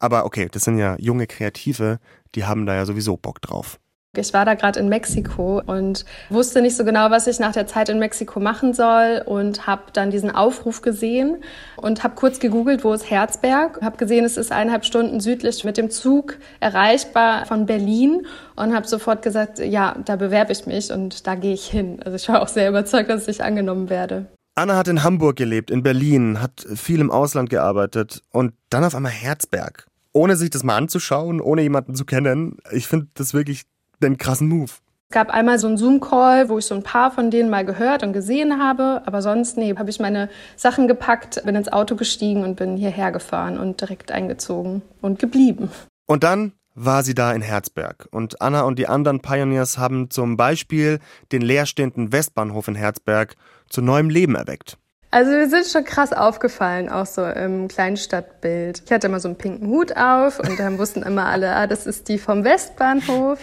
Aber 0.00 0.24
okay, 0.24 0.48
das 0.50 0.64
sind 0.64 0.78
ja 0.78 0.96
junge 0.98 1.28
Kreative, 1.28 2.00
die 2.34 2.44
haben 2.44 2.66
da 2.66 2.74
ja 2.74 2.84
sowieso 2.84 3.16
Bock 3.16 3.40
drauf. 3.40 3.78
Ich 4.18 4.32
war 4.32 4.44
da 4.44 4.54
gerade 4.54 4.80
in 4.80 4.88
Mexiko 4.88 5.62
und 5.64 6.04
wusste 6.30 6.62
nicht 6.62 6.76
so 6.76 6.84
genau, 6.84 7.10
was 7.10 7.26
ich 7.26 7.38
nach 7.38 7.52
der 7.52 7.66
Zeit 7.66 7.88
in 7.88 7.98
Mexiko 7.98 8.40
machen 8.40 8.74
soll 8.74 9.22
und 9.24 9.66
habe 9.66 9.84
dann 9.92 10.10
diesen 10.10 10.30
Aufruf 10.30 10.82
gesehen 10.82 11.42
und 11.76 12.04
habe 12.04 12.14
kurz 12.14 12.38
gegoogelt, 12.38 12.84
wo 12.84 12.92
ist 12.92 13.10
Herzberg. 13.10 13.80
Habe 13.82 13.96
gesehen, 13.96 14.24
es 14.24 14.36
ist 14.36 14.52
eineinhalb 14.52 14.84
Stunden 14.84 15.20
südlich 15.20 15.64
mit 15.64 15.76
dem 15.76 15.90
Zug 15.90 16.38
erreichbar 16.60 17.46
von 17.46 17.66
Berlin 17.66 18.26
und 18.56 18.74
habe 18.74 18.86
sofort 18.86 19.22
gesagt, 19.22 19.58
ja, 19.58 19.96
da 20.04 20.16
bewerbe 20.16 20.52
ich 20.52 20.66
mich 20.66 20.92
und 20.92 21.26
da 21.26 21.34
gehe 21.34 21.54
ich 21.54 21.66
hin. 21.66 22.00
Also 22.04 22.16
ich 22.16 22.28
war 22.28 22.42
auch 22.42 22.48
sehr 22.48 22.68
überzeugt, 22.68 23.10
dass 23.10 23.28
ich 23.28 23.42
angenommen 23.42 23.90
werde. 23.90 24.26
Anna 24.56 24.76
hat 24.76 24.86
in 24.86 25.02
Hamburg 25.02 25.36
gelebt, 25.36 25.70
in 25.70 25.82
Berlin, 25.82 26.40
hat 26.40 26.64
viel 26.76 27.00
im 27.00 27.10
Ausland 27.10 27.50
gearbeitet 27.50 28.22
und 28.30 28.54
dann 28.70 28.84
auf 28.84 28.94
einmal 28.94 29.10
Herzberg. 29.10 29.86
Ohne 30.12 30.36
sich 30.36 30.50
das 30.50 30.62
mal 30.62 30.76
anzuschauen, 30.76 31.40
ohne 31.40 31.62
jemanden 31.62 31.96
zu 31.96 32.04
kennen. 32.04 32.58
Ich 32.70 32.86
finde 32.86 33.08
das 33.14 33.34
wirklich 33.34 33.64
den 34.02 34.18
krassen 34.18 34.48
Move? 34.48 34.70
Es 35.10 35.14
gab 35.14 35.30
einmal 35.30 35.58
so 35.58 35.68
einen 35.68 35.76
Zoom-Call, 35.76 36.48
wo 36.48 36.58
ich 36.58 36.64
so 36.66 36.74
ein 36.74 36.82
paar 36.82 37.10
von 37.10 37.30
denen 37.30 37.50
mal 37.50 37.64
gehört 37.64 38.02
und 38.02 38.12
gesehen 38.12 38.60
habe, 38.60 39.02
aber 39.06 39.22
sonst, 39.22 39.56
nee, 39.56 39.74
habe 39.76 39.90
ich 39.90 40.00
meine 40.00 40.28
Sachen 40.56 40.88
gepackt, 40.88 41.42
bin 41.44 41.54
ins 41.54 41.72
Auto 41.72 41.94
gestiegen 41.94 42.42
und 42.42 42.56
bin 42.56 42.76
hierher 42.76 43.12
gefahren 43.12 43.58
und 43.58 43.80
direkt 43.80 44.10
eingezogen 44.10 44.82
und 45.02 45.18
geblieben. 45.18 45.70
Und 46.06 46.24
dann 46.24 46.52
war 46.74 47.04
sie 47.04 47.14
da 47.14 47.32
in 47.32 47.42
Herzberg 47.42 48.08
und 48.10 48.42
Anna 48.42 48.62
und 48.62 48.78
die 48.78 48.88
anderen 48.88 49.20
Pioneers 49.20 49.78
haben 49.78 50.10
zum 50.10 50.36
Beispiel 50.36 50.98
den 51.30 51.42
leerstehenden 51.42 52.12
Westbahnhof 52.12 52.66
in 52.66 52.74
Herzberg 52.74 53.36
zu 53.68 53.80
neuem 53.80 54.10
Leben 54.10 54.34
erweckt. 54.34 54.78
Also 55.14 55.30
wir 55.30 55.48
sind 55.48 55.64
schon 55.68 55.84
krass 55.84 56.12
aufgefallen, 56.12 56.88
auch 56.88 57.06
so 57.06 57.24
im 57.24 57.68
Kleinstadtbild. 57.68 58.82
Ich 58.84 58.90
hatte 58.90 59.06
immer 59.06 59.20
so 59.20 59.28
einen 59.28 59.38
pinken 59.38 59.68
Hut 59.68 59.96
auf 59.96 60.40
und 60.40 60.58
dann 60.58 60.76
wussten 60.76 61.04
immer 61.04 61.26
alle, 61.26 61.54
ah, 61.54 61.68
das 61.68 61.86
ist 61.86 62.08
die 62.08 62.18
vom 62.18 62.42
Westbahnhof. 62.42 63.38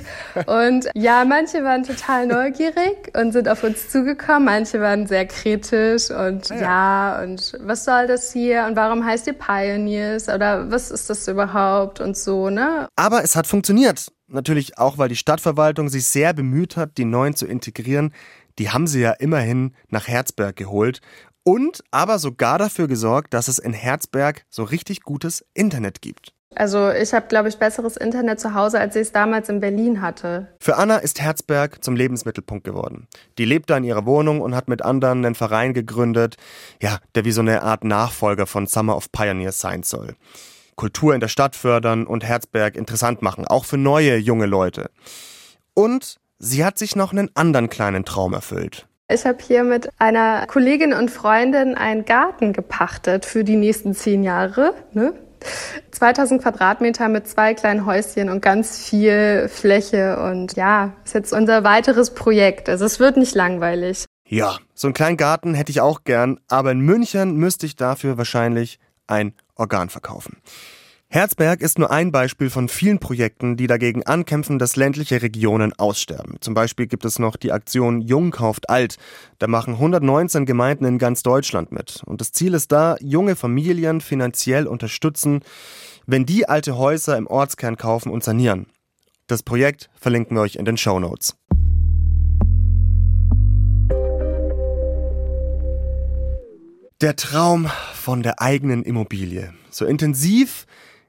Und 0.48 0.90
ja, 0.96 1.24
manche 1.24 1.64
waren 1.64 1.84
total 1.84 2.28
neugierig 2.28 3.14
und 3.16 3.32
sind 3.32 3.48
auf 3.48 3.64
uns 3.64 3.88
zugekommen, 3.88 4.44
manche 4.44 4.82
waren 4.82 5.08
sehr 5.08 5.26
kritisch 5.26 6.12
und 6.12 6.50
ja, 6.50 6.58
ja 6.58 7.24
und 7.24 7.58
was 7.62 7.86
soll 7.86 8.06
das 8.06 8.34
hier 8.34 8.66
und 8.68 8.76
warum 8.76 9.06
heißt 9.06 9.28
ihr 9.28 9.34
Pioneers 9.34 10.28
oder 10.28 10.70
was 10.70 10.92
ist 10.92 11.10
das 11.10 11.26
überhaupt 11.30 12.02
und 12.02 12.18
so, 12.18 12.50
ne? 12.50 12.90
Aber 12.98 13.24
es 13.24 13.38
hat 13.38 13.48
funktioniert. 13.48 14.12
Natürlich 14.28 14.78
auch, 14.78 14.98
weil 14.98 15.08
die 15.08 15.16
Stadtverwaltung 15.16 15.88
sich 15.88 16.06
sehr 16.08 16.34
bemüht 16.34 16.76
hat, 16.76 16.98
die 16.98 17.06
Neuen 17.06 17.36
zu 17.36 17.46
integrieren. 17.46 18.14
Die 18.60 18.70
haben 18.70 18.88
sie 18.88 19.02
ja 19.02 19.12
immerhin 19.12 19.74
nach 19.90 20.10
Herzberg 20.10 20.56
geholt 20.58 21.00
und 21.44 21.84
aber 21.92 22.20
sogar 22.20 22.58
dafür 22.58 22.88
gesorgt, 22.88 23.34
dass 23.34 23.48
es 23.48 23.60
in 23.60 23.74
Herzberg 23.74 24.46
so 24.50 24.64
richtig 24.64 25.02
gutes 25.02 25.46
Internet 25.54 26.02
gibt. 26.02 26.34
Also 26.54 26.92
ich 26.92 27.14
habe, 27.14 27.28
glaube 27.28 27.48
ich, 27.48 27.58
besseres 27.58 27.96
Internet 27.96 28.42
zu 28.42 28.54
Hause, 28.54 28.78
als 28.80 28.96
ich 28.98 29.04
es 29.04 29.12
damals 29.14 29.48
in 29.48 29.62
Berlin 29.62 30.02
hatte. 30.02 30.48
Für 30.60 30.76
Anna 30.76 30.98
ist 30.98 31.22
Herzberg 31.22 31.82
zum 31.82 31.96
Lebensmittelpunkt 31.96 32.66
geworden. 32.66 33.08
Die 33.38 33.46
lebt 33.46 33.70
da 33.70 33.78
in 33.78 33.86
ihrer 33.86 34.06
Wohnung 34.06 34.42
und 34.42 34.54
hat 34.54 34.68
mit 34.68 34.82
anderen 34.82 35.26
einen 35.26 35.36
Verein 35.36 35.74
gegründet, 35.74 36.36
ja, 36.82 37.00
der 37.16 37.24
wie 37.24 37.32
so 37.32 37.40
eine 37.40 37.62
Art 37.62 37.86
Nachfolger 37.86 38.48
von 38.48 38.68
Summer 38.68 38.98
of 38.98 39.14
Pioneers 39.14 39.60
sein 39.60 39.84
soll. 39.84 40.16
Kultur 40.76 41.14
in 41.14 41.22
der 41.22 41.30
Stadt 41.30 41.56
fördern 41.56 42.06
und 42.06 42.26
Herzberg 42.26 42.76
interessant 42.76 43.22
machen, 43.22 43.48
auch 43.48 43.64
für 43.64 43.78
neue 43.78 44.18
junge 44.18 44.46
Leute. 44.46 44.90
Und 45.74 46.18
sie 46.38 46.66
hat 46.66 46.78
sich 46.78 46.98
noch 46.98 47.14
einen 47.14 47.30
anderen 47.34 47.70
kleinen 47.70 48.04
Traum 48.04 48.34
erfüllt. 48.34 48.88
Ich 49.14 49.26
habe 49.26 49.38
hier 49.46 49.64
mit 49.64 49.90
einer 50.00 50.46
Kollegin 50.48 50.94
und 50.94 51.12
Freundin 51.12 51.76
einen 51.76 52.06
Garten 52.06 52.54
gepachtet 52.54 53.26
für 53.26 53.44
die 53.44 53.58
nächsten 53.58 53.94
zehn 53.94 54.24
Jahre. 54.24 54.74
Ne? 54.94 55.14
2000 55.92 56.42
Quadratmeter 56.42 57.10
mit 57.10 57.28
zwei 57.28 57.54
kleinen 57.54 57.86
Häuschen 57.86 58.30
und 58.30 58.42
ganz 58.42 58.78
viel 58.78 59.50
Fläche. 59.50 60.18
Und 60.20 60.56
ja, 60.56 60.94
ist 61.04 61.14
jetzt 61.14 61.34
unser 61.34 61.64
weiteres 61.64 62.14
Projekt. 62.14 62.70
Also 62.70 62.86
es 62.86 63.00
wird 63.00 63.18
nicht 63.18 63.36
langweilig. 63.36 64.06
Ja, 64.26 64.58
so 64.74 64.88
einen 64.88 64.94
kleinen 64.94 65.18
Garten 65.18 65.54
hätte 65.54 65.72
ich 65.72 65.82
auch 65.82 66.04
gern, 66.06 66.40
aber 66.48 66.72
in 66.72 66.80
München 66.80 67.36
müsste 67.36 67.66
ich 67.66 67.76
dafür 67.76 68.18
wahrscheinlich 68.18 68.80
ein 69.08 69.34
Organ 69.56 69.90
verkaufen. 69.90 70.38
Herzberg 71.14 71.60
ist 71.60 71.78
nur 71.78 71.92
ein 71.92 72.14
Beispiel 72.14 72.50
von 72.50 72.70
vielen 72.70 73.00
Projekten, 73.00 73.58
die 73.58 73.68
dagegen 73.68 74.04
ankämpfen, 74.04 74.60
dass 74.60 74.78
ländliche 74.78 75.22
Regionen 75.22 75.74
aussterben. 75.74 76.38
Zum 76.40 76.54
Beispiel 76.54 76.88
gibt 76.88 77.04
es 77.04 77.20
noch 77.20 77.36
die 77.36 77.52
Aktion 77.52 78.00
Jung 78.00 78.32
kauft 78.32 78.70
alt. 78.70 78.96
Da 79.38 79.48
machen 79.48 79.74
119 79.74 80.46
Gemeinden 80.46 80.86
in 80.86 81.00
ganz 81.00 81.22
Deutschland 81.22 81.74
mit. 81.74 82.02
Und 82.06 82.22
das 82.22 82.32
Ziel 82.32 82.54
ist 82.54 82.72
da, 82.72 82.96
junge 83.02 83.36
Familien 83.36 84.00
finanziell 84.00 84.68
unterstützen, 84.68 85.42
wenn 86.06 86.26
die 86.26 86.48
alte 86.48 86.78
Häuser 86.78 87.18
im 87.18 87.28
Ortskern 87.28 87.76
kaufen 87.76 88.10
und 88.10 88.24
sanieren. 88.24 88.68
Das 89.28 89.44
Projekt 89.44 89.90
verlinken 90.00 90.38
wir 90.38 90.42
euch 90.44 90.56
in 90.56 90.64
den 90.64 90.78
Show 90.78 90.98
Notes. 90.98 91.36
Der 97.02 97.18
Traum 97.18 97.70
von 97.96 98.24
der 98.24 98.42
eigenen 98.42 98.84
Immobilie. 98.84 99.54
So 99.72 99.86
intensiv 99.86 100.66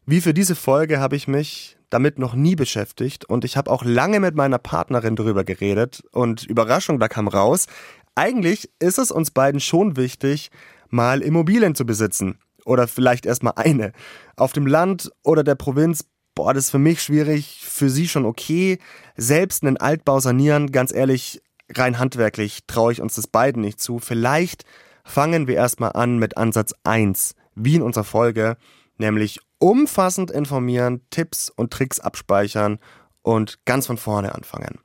wie 0.06 0.20
für 0.20 0.34
diese 0.34 0.54
Folge 0.54 1.00
habe 1.00 1.16
ich 1.16 1.28
mich 1.28 1.76
damit 1.90 2.18
noch 2.18 2.34
nie 2.34 2.56
beschäftigt 2.56 3.24
und 3.26 3.44
ich 3.44 3.56
habe 3.56 3.70
auch 3.70 3.84
lange 3.84 4.18
mit 4.18 4.34
meiner 4.34 4.58
Partnerin 4.58 5.14
darüber 5.14 5.44
geredet 5.44 6.02
und 6.12 6.44
Überraschung, 6.44 6.98
da 6.98 7.08
kam 7.08 7.28
raus, 7.28 7.66
eigentlich 8.14 8.70
ist 8.78 8.98
es 8.98 9.10
uns 9.10 9.30
beiden 9.30 9.60
schon 9.60 9.96
wichtig, 9.96 10.50
mal 10.88 11.22
Immobilien 11.22 11.74
zu 11.74 11.86
besitzen 11.86 12.38
oder 12.64 12.88
vielleicht 12.88 13.26
erstmal 13.26 13.54
eine. 13.56 13.92
Auf 14.36 14.52
dem 14.52 14.66
Land 14.66 15.10
oder 15.22 15.44
der 15.44 15.54
Provinz, 15.54 16.04
boah, 16.34 16.54
das 16.54 16.64
ist 16.64 16.70
für 16.70 16.78
mich 16.78 17.02
schwierig, 17.02 17.62
für 17.62 17.90
sie 17.90 18.08
schon 18.08 18.24
okay. 18.24 18.78
Selbst 19.16 19.62
einen 19.62 19.76
Altbau 19.76 20.20
sanieren, 20.20 20.72
ganz 20.72 20.92
ehrlich, 20.92 21.40
rein 21.70 21.98
handwerklich 21.98 22.60
traue 22.66 22.92
ich 22.92 23.00
uns 23.00 23.14
das 23.14 23.26
beiden 23.26 23.62
nicht 23.62 23.80
zu. 23.80 23.98
Vielleicht 23.98 24.64
fangen 25.04 25.46
wir 25.46 25.56
erstmal 25.56 25.92
an 25.92 26.18
mit 26.18 26.36
Ansatz 26.36 26.74
1, 26.84 27.34
wie 27.54 27.76
in 27.76 27.82
unserer 27.82 28.04
Folge, 28.04 28.56
nämlich 28.98 29.40
umfassend 29.62 30.32
informieren, 30.32 31.02
Tipps 31.10 31.48
und 31.48 31.72
Tricks 31.72 32.00
abspeichern 32.00 32.80
und 33.22 33.64
ganz 33.64 33.86
von 33.86 33.96
vorne 33.96 34.34
anfangen. 34.34 34.80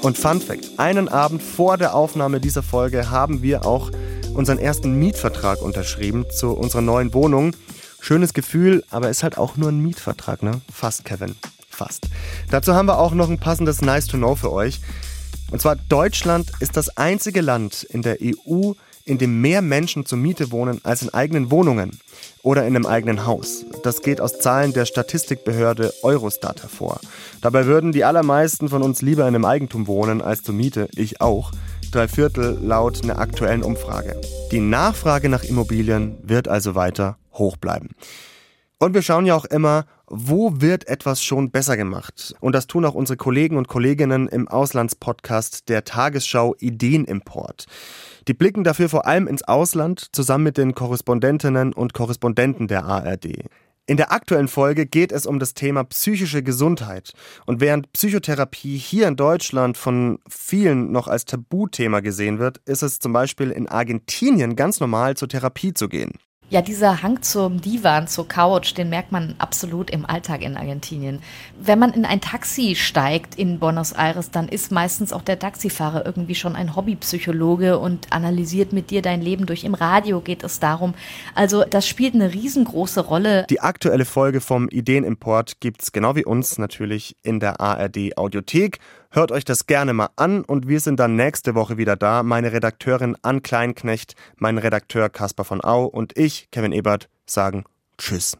Und 0.00 0.16
Fun 0.16 0.40
Fact: 0.40 0.78
Einen 0.78 1.08
Abend 1.08 1.42
vor 1.42 1.76
der 1.76 1.94
Aufnahme 1.94 2.40
dieser 2.40 2.62
Folge 2.62 3.10
haben 3.10 3.42
wir 3.42 3.66
auch 3.66 3.90
unseren 4.34 4.58
ersten 4.58 4.98
Mietvertrag 4.98 5.60
unterschrieben 5.60 6.24
zu 6.30 6.52
unserer 6.52 6.80
neuen 6.80 7.12
Wohnung. 7.12 7.54
Schönes 8.00 8.32
Gefühl, 8.32 8.82
aber 8.90 9.10
ist 9.10 9.22
halt 9.22 9.36
auch 9.36 9.58
nur 9.58 9.68
ein 9.68 9.80
Mietvertrag, 9.80 10.42
ne? 10.42 10.62
Fast, 10.72 11.04
Kevin. 11.04 11.36
Fast. 11.68 12.08
Dazu 12.50 12.74
haben 12.74 12.86
wir 12.86 12.98
auch 12.98 13.12
noch 13.12 13.28
ein 13.28 13.38
passendes 13.38 13.82
Nice 13.82 14.06
to 14.06 14.16
Know 14.16 14.36
für 14.36 14.52
euch. 14.52 14.80
Und 15.50 15.60
zwar 15.60 15.76
Deutschland 15.76 16.50
ist 16.60 16.78
das 16.78 16.96
einzige 16.96 17.42
Land 17.42 17.82
in 17.84 18.00
der 18.00 18.18
EU, 18.22 18.72
in 19.04 19.18
dem 19.18 19.40
mehr 19.40 19.62
Menschen 19.62 20.06
zur 20.06 20.18
Miete 20.18 20.50
wohnen 20.50 20.80
als 20.84 21.02
in 21.02 21.12
eigenen 21.12 21.50
Wohnungen 21.50 21.98
oder 22.42 22.62
in 22.66 22.76
einem 22.76 22.86
eigenen 22.86 23.26
Haus. 23.26 23.64
Das 23.82 24.02
geht 24.02 24.20
aus 24.20 24.38
Zahlen 24.38 24.72
der 24.72 24.86
Statistikbehörde 24.86 25.92
Eurostat 26.02 26.62
hervor. 26.62 27.00
Dabei 27.40 27.66
würden 27.66 27.92
die 27.92 28.04
allermeisten 28.04 28.68
von 28.68 28.82
uns 28.82 29.02
lieber 29.02 29.22
in 29.22 29.34
einem 29.34 29.44
Eigentum 29.44 29.86
wohnen 29.86 30.22
als 30.22 30.42
zur 30.42 30.54
Miete, 30.54 30.88
ich 30.94 31.20
auch. 31.20 31.52
Drei 31.90 32.08
Viertel 32.08 32.58
laut 32.62 33.02
einer 33.02 33.18
aktuellen 33.18 33.62
Umfrage. 33.62 34.20
Die 34.50 34.60
Nachfrage 34.60 35.28
nach 35.28 35.44
Immobilien 35.44 36.16
wird 36.22 36.48
also 36.48 36.74
weiter 36.74 37.18
hoch 37.34 37.56
bleiben. 37.56 37.90
Und 38.82 38.94
wir 38.94 39.02
schauen 39.02 39.26
ja 39.26 39.36
auch 39.36 39.44
immer, 39.44 39.84
wo 40.08 40.60
wird 40.60 40.88
etwas 40.88 41.22
schon 41.22 41.52
besser 41.52 41.76
gemacht? 41.76 42.34
Und 42.40 42.52
das 42.52 42.66
tun 42.66 42.84
auch 42.84 42.94
unsere 42.94 43.16
Kollegen 43.16 43.56
und 43.56 43.68
Kolleginnen 43.68 44.26
im 44.26 44.48
Auslandspodcast 44.48 45.68
der 45.68 45.84
Tagesschau 45.84 46.56
Ideenimport. 46.58 47.66
Die 48.26 48.34
blicken 48.34 48.64
dafür 48.64 48.88
vor 48.88 49.06
allem 49.06 49.28
ins 49.28 49.44
Ausland 49.44 50.08
zusammen 50.10 50.42
mit 50.42 50.58
den 50.58 50.74
Korrespondentinnen 50.74 51.72
und 51.74 51.94
Korrespondenten 51.94 52.66
der 52.66 52.84
ARD. 52.84 53.44
In 53.86 53.98
der 53.98 54.10
aktuellen 54.10 54.48
Folge 54.48 54.84
geht 54.84 55.12
es 55.12 55.26
um 55.26 55.38
das 55.38 55.54
Thema 55.54 55.84
psychische 55.84 56.42
Gesundheit. 56.42 57.12
Und 57.46 57.60
während 57.60 57.92
Psychotherapie 57.92 58.78
hier 58.78 59.06
in 59.06 59.14
Deutschland 59.14 59.76
von 59.76 60.18
vielen 60.28 60.90
noch 60.90 61.06
als 61.06 61.24
Tabuthema 61.24 62.00
gesehen 62.00 62.40
wird, 62.40 62.58
ist 62.64 62.82
es 62.82 62.98
zum 62.98 63.12
Beispiel 63.12 63.52
in 63.52 63.68
Argentinien 63.68 64.56
ganz 64.56 64.80
normal, 64.80 65.16
zur 65.16 65.28
Therapie 65.28 65.72
zu 65.72 65.88
gehen. 65.88 66.14
Ja, 66.52 66.60
dieser 66.60 67.02
Hang 67.02 67.22
zum 67.22 67.62
Divan, 67.62 68.08
zur 68.08 68.28
Couch, 68.28 68.76
den 68.76 68.90
merkt 68.90 69.10
man 69.10 69.34
absolut 69.38 69.88
im 69.88 70.04
Alltag 70.04 70.42
in 70.42 70.58
Argentinien. 70.58 71.22
Wenn 71.58 71.78
man 71.78 71.94
in 71.94 72.04
ein 72.04 72.20
Taxi 72.20 72.74
steigt 72.76 73.36
in 73.36 73.58
Buenos 73.58 73.92
Aires, 73.92 74.30
dann 74.30 74.48
ist 74.48 74.70
meistens 74.70 75.14
auch 75.14 75.22
der 75.22 75.38
Taxifahrer 75.38 76.04
irgendwie 76.04 76.34
schon 76.34 76.54
ein 76.54 76.76
Hobbypsychologe 76.76 77.78
und 77.78 78.12
analysiert 78.12 78.74
mit 78.74 78.90
dir 78.90 79.00
dein 79.00 79.22
Leben 79.22 79.46
durch. 79.46 79.64
Im 79.64 79.72
Radio 79.72 80.20
geht 80.20 80.44
es 80.44 80.60
darum. 80.60 80.92
Also 81.34 81.64
das 81.64 81.88
spielt 81.88 82.14
eine 82.14 82.34
riesengroße 82.34 83.00
Rolle. 83.00 83.46
Die 83.48 83.60
aktuelle 83.60 84.04
Folge 84.04 84.42
vom 84.42 84.68
Ideenimport 84.68 85.58
gibt's 85.60 85.90
genau 85.90 86.16
wie 86.16 86.26
uns 86.26 86.58
natürlich 86.58 87.16
in 87.22 87.40
der 87.40 87.62
ARD 87.62 88.18
Audiothek 88.18 88.78
Hört 89.14 89.30
euch 89.30 89.44
das 89.44 89.66
gerne 89.66 89.92
mal 89.92 90.08
an 90.16 90.42
und 90.42 90.68
wir 90.68 90.80
sind 90.80 90.98
dann 90.98 91.16
nächste 91.16 91.54
Woche 91.54 91.76
wieder 91.76 91.96
da. 91.96 92.22
Meine 92.22 92.52
Redakteurin 92.52 93.14
Ann 93.20 93.42
Kleinknecht, 93.42 94.14
mein 94.36 94.56
Redakteur 94.56 95.10
Caspar 95.10 95.44
von 95.44 95.62
Au 95.62 95.84
und 95.84 96.16
ich, 96.16 96.48
Kevin 96.50 96.72
Ebert, 96.72 97.10
sagen 97.26 97.64
Tschüss. 97.98 98.38